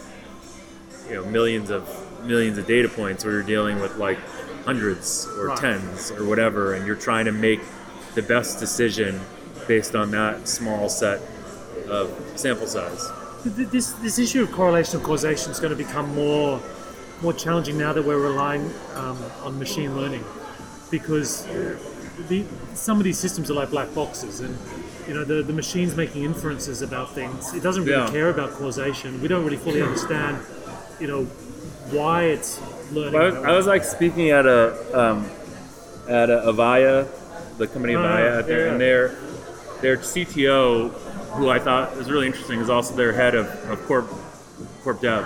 you 1.10 1.16
know 1.16 1.26
millions 1.26 1.70
of 1.72 1.88
millions 2.24 2.58
of 2.58 2.66
data 2.68 2.90
points, 2.90 3.24
where 3.24 3.34
you're 3.34 3.44
dealing 3.44 3.80
with 3.80 3.96
like 3.98 4.20
hundreds 4.66 5.28
or 5.38 5.48
Right. 5.48 5.58
tens 5.60 6.12
or 6.12 6.26
whatever, 6.26 6.74
and 6.74 6.86
you're 6.88 6.96
trying 6.96 7.26
to 7.26 7.32
make 7.32 7.62
the 8.16 8.22
best 8.22 8.60
decision 8.60 9.20
based 9.68 9.96
on 9.96 10.12
that 10.12 10.48
small 10.48 10.90
set 10.90 11.22
of 11.90 12.12
sample 12.36 12.68
size. 12.68 13.10
This 13.46 13.92
this 13.94 14.18
issue 14.18 14.42
of 14.44 14.52
correlation 14.52 14.98
and 14.98 15.06
causation 15.06 15.52
is 15.52 15.60
going 15.60 15.76
to 15.76 15.78
become 15.78 16.14
more 16.16 16.60
more 17.22 17.34
challenging 17.34 17.78
now 17.78 17.94
that 17.94 18.04
we're 18.04 18.20
relying 18.20 18.70
um, 18.96 19.18
on 19.44 19.58
machine 19.60 19.96
learning, 19.96 20.24
because 20.92 21.46
the, 22.28 22.44
some 22.74 22.98
of 22.98 23.04
these 23.04 23.18
systems 23.18 23.50
are 23.52 23.54
like 23.54 23.70
black 23.70 23.94
boxes, 23.94 24.40
and 24.40 24.58
you 25.08 25.14
know 25.14 25.24
the, 25.24 25.44
the 25.44 25.54
machine's 25.54 25.96
making 25.96 26.24
inferences 26.24 26.82
about 26.82 27.14
things. 27.14 27.54
It 27.54 27.62
doesn't 27.64 27.86
really 27.86 27.98
Yeah. 28.04 28.10
care 28.10 28.30
about 28.30 28.52
causation. 28.52 29.22
We 29.22 29.28
don't 29.28 29.44
really 29.46 29.58
fully 29.58 29.82
understand, 29.82 30.40
you 31.00 31.08
know, 31.08 31.24
why 31.92 32.24
it's 32.24 32.60
learning. 32.92 33.14
Well, 33.14 33.22
I 33.22 33.26
was, 33.26 33.36
I 33.36 33.52
was 33.52 33.68
like 33.68 33.84
speaking 33.84 34.32
at 34.32 34.46
a 34.48 35.00
um, 35.00 35.30
at 36.10 36.30
a 36.32 36.42
Avaya, 36.52 37.08
the 37.60 37.68
company 37.68 37.96
Oh, 37.96 38.00
Avaya, 38.00 38.40
out 38.40 38.48
there, 38.48 38.66
yeah. 38.66 38.72
and 38.72 38.82
their 38.82 39.16
their 39.82 39.98
CTO, 39.98 40.90
who 41.34 41.50
I 41.50 41.60
thought 41.60 41.96
was 41.96 42.10
really 42.10 42.28
interesting, 42.28 42.60
is 42.60 42.70
also 42.70 42.96
their 42.96 43.14
head 43.14 43.36
of, 43.36 43.48
of 43.70 43.82
corp 43.86 44.10
corp 44.84 45.02
dev, 45.02 45.26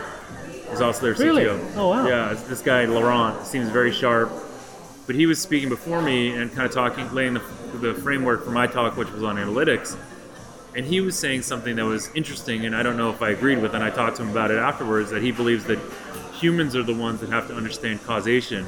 is 0.72 0.82
also 0.82 1.02
their 1.02 1.14
Really? 1.14 1.44
CTO. 1.44 1.76
Oh, 1.78 1.90
wow. 1.90 2.08
Yeah, 2.08 2.32
it's- 2.32 2.44
this 2.48 2.62
guy 2.62 2.86
Laurent 2.86 3.46
seems 3.46 3.70
very 3.70 3.92
sharp, 3.92 4.32
but 5.06 5.16
he 5.16 5.26
was 5.26 5.40
speaking 5.42 5.70
before 5.70 6.02
me 6.02 6.30
and 6.32 6.52
kind 6.54 6.66
of 6.66 6.72
talking, 6.74 7.12
laying 7.14 7.34
the, 7.36 7.42
the 7.80 7.94
framework 7.96 8.44
for 8.46 8.52
my 8.52 8.68
talk, 8.68 8.96
which 8.98 9.12
was 9.12 9.24
on 9.24 9.36
analytics. 9.38 9.96
And 10.76 10.86
he 10.86 11.02
was 11.02 11.18
saying 11.18 11.42
something 11.42 11.76
that 11.78 11.86
was 11.86 12.10
interesting, 12.16 12.66
and 12.66 12.76
I 12.76 12.84
don't 12.84 12.96
know 12.96 13.10
if 13.10 13.22
I 13.24 13.30
agreed 13.32 13.60
with. 13.60 13.74
And 13.74 13.84
I 13.84 13.90
talked 13.90 14.18
to 14.18 14.22
him 14.24 14.30
about 14.30 14.52
it 14.52 14.58
afterwards. 14.60 15.10
That 15.10 15.24
he 15.24 15.32
believes 15.32 15.66
that 15.66 15.80
humans 16.34 16.76
are 16.76 16.84
the 16.84 16.94
ones 16.94 17.22
that 17.22 17.30
have 17.32 17.48
to 17.48 17.56
understand 17.56 18.04
causation, 18.06 18.66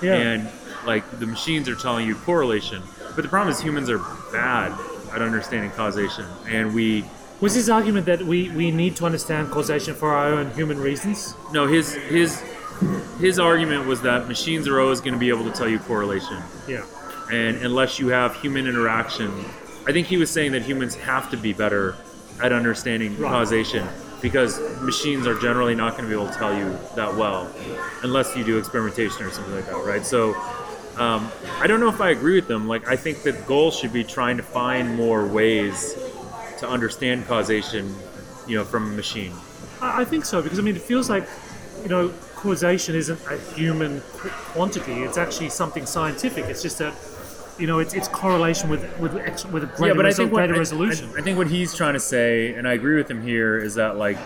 Yeah. 0.00 0.14
and 0.14 0.48
like 0.86 1.18
the 1.18 1.26
machines 1.26 1.68
are 1.68 1.74
telling 1.74 2.06
you 2.06 2.14
correlation. 2.14 2.80
But 3.14 3.22
the 3.22 3.28
problem 3.28 3.52
is 3.52 3.60
humans 3.60 3.88
are 3.90 3.98
bad 4.32 4.72
at 5.12 5.22
understanding 5.22 5.70
causation, 5.70 6.24
and 6.48 6.74
we 6.74 7.04
Was 7.40 7.54
his 7.54 7.68
argument 7.70 8.06
that 8.06 8.22
we, 8.22 8.50
we 8.50 8.70
need 8.70 8.96
to 8.96 9.06
understand 9.06 9.50
causation 9.50 9.94
for 9.94 10.10
our 10.12 10.28
own 10.34 10.50
human 10.52 10.80
reasons? 10.80 11.34
no 11.52 11.66
his 11.66 11.94
his 11.94 12.42
his 13.20 13.38
argument 13.38 13.86
was 13.86 14.02
that 14.02 14.26
machines 14.26 14.66
are 14.66 14.80
always 14.80 15.00
going 15.00 15.12
to 15.14 15.18
be 15.18 15.28
able 15.28 15.44
to 15.44 15.52
tell 15.52 15.68
you 15.68 15.78
correlation, 15.78 16.38
Yeah. 16.66 16.84
and 17.30 17.56
unless 17.58 17.98
you 18.00 18.08
have 18.08 18.34
human 18.36 18.66
interaction, 18.66 19.30
I 19.86 19.92
think 19.92 20.08
he 20.08 20.16
was 20.16 20.30
saying 20.30 20.52
that 20.52 20.62
humans 20.62 20.94
have 20.96 21.30
to 21.30 21.36
be 21.36 21.52
better 21.52 21.94
at 22.42 22.52
understanding 22.52 23.16
Right. 23.16 23.30
causation 23.30 23.86
because 24.20 24.58
machines 24.80 25.26
are 25.28 25.38
generally 25.38 25.74
not 25.76 25.92
going 25.92 26.04
to 26.04 26.08
be 26.08 26.14
able 26.20 26.32
to 26.32 26.38
tell 26.38 26.56
you 26.56 26.76
that 26.96 27.14
well 27.14 27.48
unless 28.02 28.34
you 28.36 28.42
do 28.42 28.58
experimentation 28.58 29.22
or 29.24 29.30
something 29.30 29.54
like 29.54 29.66
that, 29.66 29.76
right? 29.84 30.04
So. 30.04 30.34
Um, 30.96 31.30
I 31.60 31.66
don't 31.66 31.80
know 31.80 31.88
if 31.88 32.00
I 32.00 32.10
agree 32.10 32.36
with 32.36 32.46
them. 32.46 32.68
Like, 32.68 32.86
I 32.86 32.96
think 32.96 33.22
the 33.22 33.32
goal 33.32 33.70
should 33.70 33.92
be 33.92 34.04
trying 34.04 34.36
to 34.36 34.42
find 34.42 34.94
more 34.94 35.26
ways 35.26 35.94
to 36.58 36.68
understand 36.68 37.26
causation, 37.26 37.94
you 38.46 38.56
know, 38.56 38.64
from 38.64 38.92
a 38.92 38.94
machine. 38.94 39.32
I, 39.80 40.02
I 40.02 40.04
think 40.04 40.24
so 40.24 40.42
because 40.42 40.58
I 40.58 40.62
mean 40.62 40.76
it 40.76 40.82
feels 40.82 41.10
like 41.10 41.26
you 41.82 41.88
know 41.88 42.12
causation 42.36 42.94
isn't 42.94 43.20
a 43.26 43.38
human 43.54 44.00
quantity. 44.52 45.02
It's 45.02 45.18
actually 45.18 45.50
something 45.50 45.86
scientific. 45.86 46.46
It's 46.46 46.62
just 46.62 46.78
that 46.78 46.94
you 47.58 47.66
know 47.66 47.78
it's, 47.78 47.94
it's 47.94 48.08
correlation 48.08 48.70
with 48.70 48.82
with 48.98 49.16
ex, 49.16 49.44
with 49.44 49.64
a 49.64 49.66
greater, 49.66 49.94
resol- 49.94 50.30
what, 50.30 50.38
greater 50.38 50.54
I- 50.54 50.58
resolution. 50.58 51.10
I, 51.14 51.18
I 51.18 51.22
think 51.22 51.38
what 51.38 51.48
he's 51.48 51.74
trying 51.74 51.94
to 51.94 52.00
say, 52.00 52.54
and 52.54 52.66
I 52.66 52.72
agree 52.74 52.96
with 52.96 53.10
him 53.10 53.22
here, 53.22 53.58
is 53.58 53.74
that 53.74 53.96
like 53.96 54.18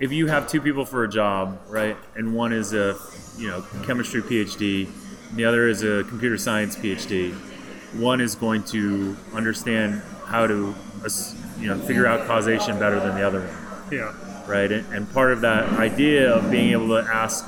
if 0.00 0.12
you 0.12 0.26
have 0.26 0.48
two 0.48 0.60
people 0.60 0.84
for 0.84 1.04
a 1.04 1.08
job, 1.08 1.60
right, 1.68 1.96
and 2.14 2.34
one 2.34 2.52
is 2.52 2.74
a 2.74 2.96
you 3.38 3.48
know 3.48 3.64
chemistry 3.84 4.22
PhD, 4.22 4.88
the 5.34 5.44
other 5.44 5.68
is 5.68 5.82
a 5.82 6.04
computer 6.04 6.38
science 6.38 6.76
PhD, 6.76 7.32
one 7.94 8.20
is 8.20 8.34
going 8.34 8.62
to 8.64 9.16
understand 9.34 10.02
how 10.26 10.46
to 10.46 10.74
you 11.58 11.66
know 11.66 11.78
figure 11.80 12.06
out 12.06 12.26
causation 12.26 12.78
better 12.78 13.00
than 13.00 13.14
the 13.14 13.26
other 13.26 13.40
one 13.40 13.68
yeah. 13.90 14.14
right? 14.46 14.70
And, 14.70 15.10
part 15.12 15.32
of 15.32 15.40
that 15.42 15.64
idea 15.74 16.32
of 16.34 16.50
being 16.50 16.72
able 16.72 16.88
to 16.88 17.08
ask 17.08 17.46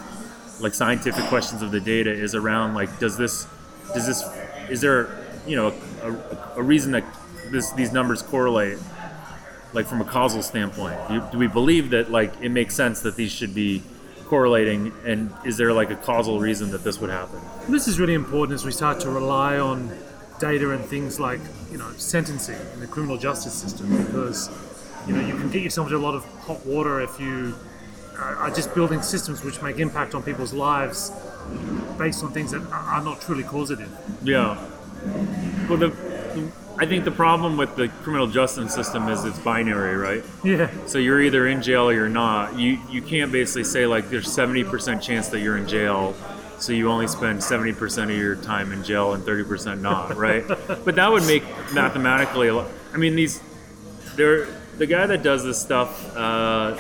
like 0.60 0.74
scientific 0.74 1.24
questions 1.24 1.62
of 1.62 1.70
the 1.70 1.80
data 1.80 2.10
is 2.10 2.34
around 2.34 2.74
like, 2.74 2.98
does 2.98 3.16
this, 3.16 3.46
does 3.94 4.06
this, 4.06 4.24
is 4.68 4.80
there, 4.80 5.08
you 5.46 5.56
know, 5.56 5.74
a, 6.02 6.60
a 6.60 6.62
reason 6.62 6.92
that 6.92 7.04
this 7.50 7.72
these 7.72 7.92
numbers 7.92 8.22
correlate, 8.22 8.78
like 9.72 9.86
from 9.86 10.00
a 10.00 10.04
causal 10.04 10.42
standpoint? 10.42 10.96
Do, 11.08 11.22
do 11.32 11.38
we 11.38 11.46
believe 11.46 11.90
that 11.90 12.10
like 12.10 12.32
it 12.40 12.50
makes 12.50 12.74
sense 12.74 13.00
that 13.02 13.16
these 13.16 13.32
should 13.32 13.54
be 13.54 13.82
correlating, 14.30 14.92
and 15.04 15.32
is 15.44 15.56
there 15.56 15.72
like 15.72 15.90
a 15.90 15.96
causal 15.96 16.38
reason 16.38 16.70
that 16.70 16.84
this 16.84 17.00
would 17.00 17.10
happen? 17.10 17.40
This 17.68 17.88
is 17.88 17.98
really 17.98 18.14
important 18.14 18.54
as 18.54 18.64
we 18.64 18.70
start 18.70 19.00
to 19.00 19.10
rely 19.10 19.58
on 19.58 19.90
data 20.38 20.70
and 20.70 20.82
things 20.84 21.18
like 21.20 21.40
you 21.70 21.76
know 21.76 21.90
sentencing 21.96 22.58
in 22.74 22.80
the 22.80 22.86
criminal 22.86 23.18
justice 23.18 23.52
system 23.52 23.86
because 24.06 24.48
you 25.06 25.12
know 25.14 25.20
you 25.20 25.34
can 25.34 25.50
get 25.50 25.62
yourself 25.62 25.88
into 25.88 25.98
a 25.98 26.06
lot 26.08 26.14
of 26.14 26.24
hot 26.46 26.64
water 26.64 27.00
if 27.00 27.20
you 27.20 27.54
are 28.16 28.36
are 28.36 28.50
just 28.50 28.72
building 28.74 29.02
systems 29.02 29.44
which 29.44 29.60
make 29.60 29.78
impact 29.78 30.14
on 30.14 30.22
people's 30.22 30.54
lives 30.54 31.12
based 31.98 32.22
on 32.24 32.32
things 32.32 32.52
that 32.52 32.62
are 32.70 32.86
are 32.94 33.04
not 33.04 33.20
truly 33.20 33.42
causative. 33.42 33.90
Yeah. 34.22 34.56
Well, 35.68 35.78
the, 35.78 35.88
the 35.88 36.42
I 36.80 36.86
think 36.86 37.04
the 37.04 37.10
problem 37.10 37.58
with 37.58 37.76
the 37.76 37.88
criminal 37.88 38.26
justice 38.26 38.72
system 38.72 39.06
is 39.10 39.22
it's 39.26 39.38
binary, 39.38 39.96
right? 39.96 40.24
Yeah, 40.42 40.70
So 40.86 40.96
you're 40.96 41.20
either 41.20 41.46
in 41.46 41.60
jail 41.60 41.90
or 41.90 41.92
you're 41.92 42.08
not. 42.08 42.58
You 42.58 42.78
you 42.90 43.02
can't 43.02 43.30
basically 43.30 43.64
say 43.64 43.84
like 43.86 44.08
there's 44.08 44.26
70% 44.26 45.02
chance 45.02 45.28
that 45.28 45.40
you're 45.40 45.58
in 45.58 45.68
jail, 45.68 46.14
so 46.58 46.72
you 46.72 46.90
only 46.90 47.06
spend 47.06 47.40
70% 47.40 48.04
of 48.04 48.10
your 48.16 48.34
time 48.34 48.72
in 48.72 48.82
jail 48.82 49.12
and 49.12 49.22
30% 49.22 49.82
not, 49.82 50.16
right? 50.26 50.48
but 50.48 50.94
that 50.94 51.12
would 51.12 51.24
make 51.24 51.42
mathematically 51.74 52.48
a 52.48 52.54
lot. 52.54 52.70
I 52.94 52.96
mean 52.96 53.14
these 53.14 53.42
there 54.16 54.46
the 54.78 54.86
guy 54.86 55.06
that 55.06 55.22
does 55.22 55.44
this 55.44 55.60
stuff 55.60 56.16
uh, 56.16 56.78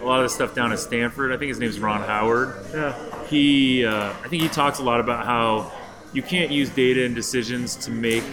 a 0.00 0.04
lot 0.04 0.20
of 0.20 0.24
the 0.24 0.28
stuff 0.30 0.54
down 0.54 0.72
at 0.72 0.78
Stanford, 0.78 1.30
I 1.30 1.36
think 1.36 1.50
his 1.50 1.58
name's 1.58 1.78
Ron 1.78 2.00
Howard 2.00 2.56
yeah, 2.72 2.94
he 3.26 3.84
uh, 3.84 4.14
I 4.24 4.28
think 4.28 4.42
he 4.42 4.48
talks 4.48 4.78
a 4.78 4.82
lot 4.82 5.00
about 5.00 5.26
how 5.26 5.70
you 6.14 6.22
can't 6.22 6.50
use 6.50 6.70
data 6.70 7.04
and 7.04 7.14
decisions 7.14 7.76
to 7.76 7.90
make 7.90 8.24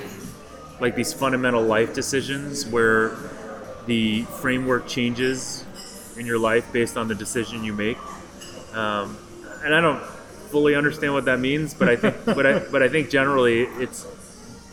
like 0.80 0.96
these 0.96 1.14
fundamental 1.14 1.62
life 1.62 1.94
decisions 1.94 2.66
where 2.66 3.16
the 3.86 4.24
framework 4.42 4.88
changes 4.88 5.66
in 6.18 6.26
your 6.26 6.40
life 6.40 6.72
based 6.72 6.98
on 6.98 7.08
the 7.08 7.16
decision 7.16 7.64
you 7.64 7.74
make. 7.74 7.98
Um, 8.74 9.18
and 9.64 9.74
I 9.74 9.82
don't 9.82 10.02
fully 10.52 10.76
understand 10.76 11.14
what 11.14 11.26
that 11.26 11.40
means, 11.40 11.74
but 11.74 11.90
I 11.90 11.96
think 11.96 12.16
but 12.26 12.46
I 12.46 12.60
but 12.60 12.84
I 12.84 12.90
think 12.90 13.10
generally 13.10 13.64
it's 13.64 14.06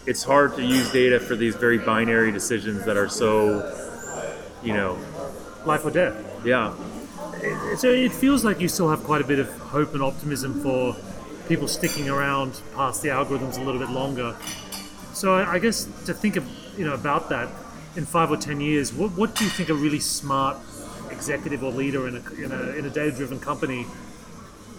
it's 0.07 0.23
hard 0.23 0.55
to 0.57 0.63
use 0.63 0.91
data 0.93 1.19
for 1.19 1.35
these 1.35 1.57
very 1.57 1.79
binary 1.79 2.31
decisions 2.31 2.85
that 2.85 2.97
are 2.97 3.09
so 3.09 3.65
you 4.63 4.73
know 4.73 4.99
life 5.65 5.85
or 5.85 5.91
death. 5.91 6.17
yeah 6.45 6.75
So 7.77 7.91
it 7.91 8.13
feels 8.13 8.45
like 8.45 8.61
you 8.61 8.69
still 8.69 8.89
have 8.89 9.03
quite 9.05 9.21
a 9.21 9.27
bit 9.27 9.39
of 9.39 9.51
hope 9.59 9.95
and 9.95 10.03
optimism 10.03 10.61
for 10.63 10.97
people 11.49 11.69
sticking 11.69 12.09
around 12.09 12.61
past 12.75 13.03
the 13.03 13.09
algorithms 13.09 13.59
a 13.59 13.63
little 13.63 13.81
bit 13.81 13.91
longer. 13.91 14.37
So 15.17 15.35
I 15.35 15.55
I 15.55 15.59
guess 15.59 15.85
to 16.05 16.13
think 16.13 16.37
of 16.37 16.45
you 16.79 16.85
know 16.85 16.93
about 16.93 17.31
that 17.31 17.49
in 17.97 18.05
five 18.05 18.31
or 18.31 18.37
ten 18.37 18.61
years, 18.61 18.93
what, 18.93 19.13
what 19.13 19.35
do 19.35 19.45
you 19.45 19.51
think 19.51 19.71
a 19.71 19.75
really 19.75 19.99
smart 20.01 20.59
executive 21.11 21.65
or 21.65 21.73
leader 21.73 22.07
in 22.07 22.17
a, 22.17 22.31
in 22.45 22.53
a, 22.53 22.63
in 22.79 22.85
a 22.85 22.91
data-driven 22.91 23.41
company? 23.41 23.85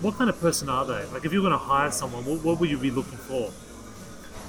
What 0.02 0.14
kind 0.20 0.30
of 0.30 0.40
person 0.40 0.70
are 0.70 0.86
they? 0.86 1.04
Like 1.06 1.26
if 1.26 1.34
you're 1.34 1.42
going 1.42 1.54
to 1.54 1.66
hire 1.74 1.90
someone, 1.90 2.24
what, 2.26 2.44
what 2.44 2.60
would 2.60 2.70
you 2.70 2.78
be 2.78 2.92
looking 2.92 3.18
for? 3.18 3.52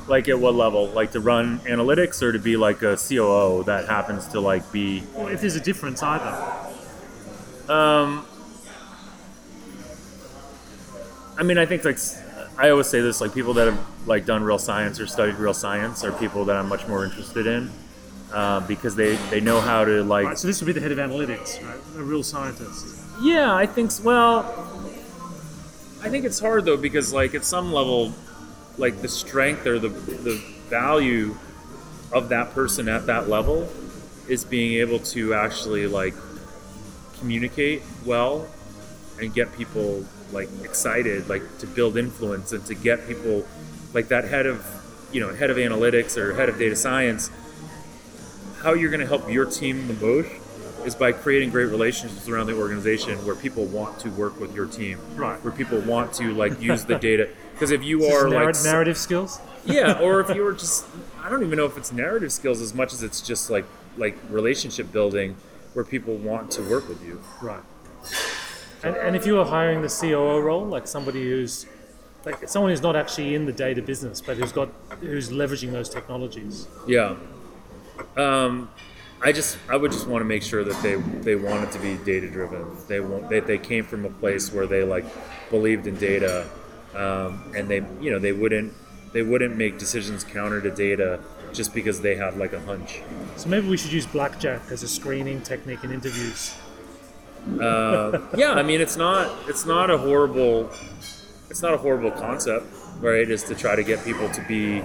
like 0.09 0.27
at 0.27 0.39
what 0.39 0.55
level 0.55 0.87
like 0.89 1.13
to 1.13 1.21
run 1.21 1.59
analytics 1.61 2.23
or 2.23 2.33
to 2.33 2.39
be 2.39 2.57
like 2.57 2.81
a 2.83 2.97
coo 2.97 3.63
that 3.65 3.87
happens 3.87 4.27
to 4.29 4.41
like 4.41 4.65
be 4.73 5.03
Or 5.15 5.31
if 5.31 5.43
there's 5.43 5.55
a 5.55 5.61
difference 5.61 6.03
either. 6.03 6.33
um 7.69 8.25
i 11.37 11.43
mean 11.43 11.59
i 11.59 11.67
think 11.67 11.85
like 11.85 11.99
i 12.59 12.69
always 12.71 12.87
say 12.87 13.01
this 13.01 13.21
like 13.21 13.33
people 13.33 13.55
that 13.55 13.67
have 13.67 13.79
like 14.07 14.27
done 14.27 14.43
real 14.43 14.59
science 14.59 15.01
or 15.01 15.07
studied 15.07 15.37
real 15.37 15.55
science 15.55 16.05
are 16.05 16.13
people 16.13 16.45
that 16.45 16.57
i'm 16.57 16.69
much 16.69 16.87
more 16.87 17.05
interested 17.05 17.47
in 17.47 17.71
uh, 18.33 18.61
because 18.61 18.95
they 18.95 19.17
they 19.31 19.41
know 19.41 19.59
how 19.61 19.85
to 19.85 20.03
like 20.05 20.27
Right, 20.27 20.39
so 20.39 20.47
this 20.47 20.61
would 20.61 20.67
be 20.67 20.73
the 20.75 20.81
head 20.81 20.93
of 20.93 20.99
analytics, 20.99 21.65
right? 21.65 21.81
A 21.97 22.03
real 22.03 22.23
scientist. 22.23 22.95
Yeah, 23.23 23.55
I 23.55 23.65
think 23.65 23.91
well. 24.05 24.45
I 26.03 26.11
think 26.11 26.27
it's 26.27 26.39
hard 26.39 26.67
though 26.67 26.77
because 26.77 27.11
like 27.13 27.35
at 27.35 27.43
some 27.45 27.73
level, 27.73 28.13
like 28.77 29.01
the 29.01 29.09
strength 29.09 29.67
or 29.67 29.79
the 29.79 29.89
the 29.89 30.37
value 30.69 31.37
of 32.13 32.29
that 32.29 32.53
person 32.53 32.87
at 32.89 33.07
that 33.07 33.31
level 33.31 33.67
is 34.29 34.45
being 34.45 34.75
able 34.75 34.99
to 34.99 35.33
actually 35.33 35.87
like 35.87 36.15
communicate 37.19 37.83
well 38.05 38.47
and 39.19 39.33
get 39.33 39.57
people 39.57 40.05
like 40.33 40.49
excited, 40.63 41.29
like 41.29 41.43
to 41.59 41.67
build 41.67 41.97
influence 41.97 42.53
and 42.53 42.65
to 42.67 42.75
get 42.75 43.07
people 43.07 43.47
like 43.95 44.09
that 44.09 44.25
head 44.25 44.47
of 44.47 44.65
you 45.13 45.21
know 45.21 45.35
head 45.35 45.51
of 45.51 45.57
analytics 45.57 46.17
or 46.17 46.35
head 46.35 46.49
of 46.49 46.59
data 46.59 46.77
science. 46.77 47.31
How 48.63 48.75
you're 48.75 48.91
going 48.91 49.01
to 49.01 49.07
help 49.07 49.31
your 49.31 49.45
team 49.47 49.87
the 49.87 49.95
most 49.95 50.31
is 50.85 50.95
by 50.95 51.13
creating 51.13 51.51
great 51.51 51.67
relationships 51.67 52.29
around 52.29 52.47
the 52.47 52.55
organization 52.57 53.17
where 53.27 53.35
people 53.35 53.65
want 53.67 53.99
to 54.01 54.11
work 54.11 54.39
with 54.41 54.55
your 54.55 54.67
team, 54.67 54.99
Right. 55.17 55.43
Where 55.45 55.53
people 55.53 55.81
want 55.81 56.13
to 56.15 56.33
like 56.35 56.61
use 56.61 56.85
the 56.85 56.99
data. 56.99 57.29
Because 57.59 57.73
if 57.73 57.83
you 57.83 58.05
are 58.05 58.29
narr- 58.29 58.45
like 58.53 58.63
narrative 58.63 58.97
skills. 58.97 59.41
yeah, 59.65 59.99
or 60.01 60.21
if 60.21 60.33
you 60.33 60.45
were 60.45 60.53
just 60.65 60.87
I 61.21 61.29
don't 61.29 61.43
even 61.43 61.57
know 61.59 61.65
if 61.67 61.77
it's 61.77 61.91
narrative 61.91 62.31
skills 62.33 62.61
as 62.61 62.73
much 62.73 62.93
as 62.93 63.03
it's 63.03 63.21
just 63.21 63.51
like 63.51 63.65
like 63.97 64.17
relationship 64.31 64.93
building 64.93 65.35
where 65.75 65.85
people 65.85 66.15
want 66.17 66.53
to 66.53 66.63
work 66.63 66.89
with 66.89 67.03
you. 67.05 67.21
Right. 67.43 67.61
And, 68.83 68.97
and 68.97 69.17
if 69.17 69.27
you 69.27 69.35
were 69.35 69.45
hiring 69.45 69.83
the 69.83 69.89
COO 69.89 70.41
role, 70.41 70.65
like 70.65 70.87
somebody 70.87 71.23
who's 71.23 71.67
like 72.25 72.49
someone 72.49 72.71
who's 72.71 72.83
not 72.83 72.97
actually 72.97 73.35
in 73.35 73.47
the 73.47 73.53
data 73.53 73.83
business, 73.83 74.21
but 74.21 74.37
who's 74.37 74.53
got 74.53 74.69
who's 75.01 75.31
leveraging 75.31 75.73
those 75.73 75.89
technologies. 75.89 76.69
Yeah. 76.87 77.17
Um, 78.17 78.71
I 79.21 79.33
just 79.33 79.59
I 79.69 79.77
would 79.77 79.91
just 79.91 80.07
want 80.07 80.21
to 80.21 80.25
make 80.25 80.43
sure 80.43 80.63
that 80.63 80.83
they 80.83 80.97
they 80.97 81.37
wanted 81.37 81.73
to 81.73 81.79
be 81.81 81.97
data 82.05 82.29
driven. 82.29 82.65
They 82.87 83.01
want 83.01 83.29
that 83.31 83.47
they 83.47 83.59
came 83.59 83.85
from 83.85 84.05
a 84.05 84.11
place 84.11 84.53
where 84.53 84.67
they 84.67 84.85
like 84.85 85.05
believed 85.51 85.87
in 85.87 85.97
data, 85.97 86.49
um, 86.95 87.53
and 87.57 87.69
they 87.69 87.85
you 88.01 88.11
know 88.11 88.19
they 88.19 88.33
wouldn't 88.33 88.73
they 89.13 89.23
wouldn't 89.23 89.57
make 89.57 89.79
decisions 89.79 90.23
counter 90.23 90.61
to 90.61 90.71
data 90.71 91.21
just 91.53 91.75
because 91.75 92.01
they 92.01 92.15
had 92.15 92.37
like 92.37 92.53
a 92.53 92.61
hunch. 92.61 93.01
So 93.37 93.49
maybe 93.49 93.69
we 93.69 93.77
should 93.77 93.93
use 93.93 94.07
blackjack 94.07 94.63
as 94.71 94.83
a 94.83 94.89
screening 94.89 95.41
technique 95.41 95.83
in 95.83 95.93
interviews. 95.93 96.55
Uh, 97.61 98.19
yeah, 98.37 98.53
I 98.53 98.63
mean, 98.63 98.81
it's 98.81 98.97
not 98.97 99.49
it's 99.49 99.65
not 99.65 99.91
a 99.91 99.99
horrible 99.99 100.71
it's 101.51 101.63
not 101.63 101.75
a 101.75 101.79
horrible 101.79 102.11
concept, 102.11 102.67
right? 103.01 103.29
Is 103.29 103.45
to 103.45 103.55
try 103.55 103.77
to 103.77 103.83
get 103.83 104.05
people 104.05 104.29
to 104.31 104.43
be 104.43 104.83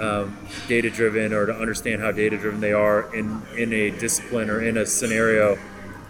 um, 0.00 0.36
data 0.68 0.90
driven 0.90 1.32
or 1.32 1.46
to 1.46 1.54
understand 1.54 2.02
how 2.02 2.12
data 2.12 2.36
driven 2.36 2.60
they 2.60 2.72
are 2.72 3.14
in 3.14 3.42
in 3.56 3.72
a 3.72 3.90
discipline 3.90 4.50
or 4.50 4.62
in 4.62 4.76
a 4.76 4.86
scenario 4.86 5.58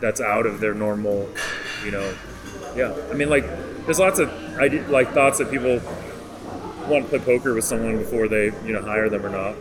that's 0.00 0.20
out 0.20 0.46
of 0.46 0.60
their 0.60 0.74
normal, 0.74 1.28
you 1.84 1.90
know. 1.90 2.14
Yeah, 2.74 2.94
I 3.10 3.14
mean, 3.14 3.30
like 3.30 3.44
there's 3.84 3.98
lots 3.98 4.18
of 4.18 4.30
I 4.58 4.66
like 4.88 5.12
thoughts 5.12 5.38
that 5.38 5.50
people 5.50 5.80
want 6.88 7.04
to 7.04 7.18
play 7.18 7.18
poker 7.18 7.54
with 7.54 7.64
someone 7.64 7.98
before 7.98 8.28
they 8.28 8.46
you 8.64 8.72
know 8.72 8.82
hire 8.82 9.08
them 9.08 9.24
or 9.24 9.30
not. 9.30 9.56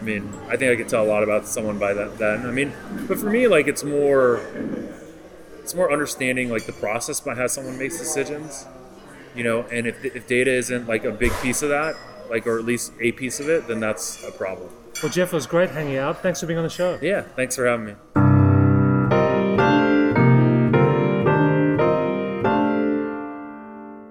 I 0.00 0.02
mean, 0.02 0.32
I 0.48 0.56
think 0.56 0.70
I 0.70 0.76
could 0.76 0.88
tell 0.88 1.04
a 1.04 1.08
lot 1.08 1.22
about 1.22 1.46
someone 1.46 1.78
by 1.78 1.94
that. 1.94 2.18
Then 2.18 2.46
I 2.46 2.50
mean, 2.50 2.72
but 3.08 3.18
for 3.18 3.30
me, 3.30 3.48
like 3.48 3.66
it's 3.66 3.84
more 3.84 4.40
it's 5.64 5.74
more 5.74 5.90
understanding 5.90 6.50
like 6.50 6.66
the 6.66 6.74
process 6.74 7.20
by 7.20 7.34
how 7.34 7.46
someone 7.46 7.78
makes 7.78 7.98
decisions. 7.98 8.66
You 9.34 9.44
know, 9.44 9.62
and 9.72 9.86
if, 9.86 10.04
if 10.04 10.26
data 10.26 10.52
isn't 10.52 10.86
like 10.86 11.04
a 11.04 11.10
big 11.10 11.32
piece 11.40 11.62
of 11.62 11.70
that, 11.70 11.96
like 12.28 12.46
or 12.46 12.58
at 12.58 12.66
least 12.66 12.92
a 13.00 13.12
piece 13.12 13.40
of 13.40 13.48
it, 13.48 13.66
then 13.66 13.80
that's 13.80 14.22
a 14.24 14.30
problem. 14.30 14.68
Well, 15.02 15.10
Jeff, 15.10 15.32
it 15.32 15.36
was 15.36 15.46
great 15.46 15.70
hanging 15.70 15.96
out. 15.96 16.20
Thanks 16.22 16.40
for 16.40 16.46
being 16.46 16.58
on 16.58 16.64
the 16.64 16.70
show. 16.70 16.98
Yeah, 17.00 17.22
thanks 17.22 17.56
for 17.56 17.66
having 17.66 17.86
me. 17.86 17.94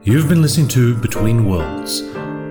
You've 0.02 0.28
been 0.28 0.42
listening 0.42 0.70
to 0.70 0.96
Between 0.96 1.46
Worlds. 1.46 2.02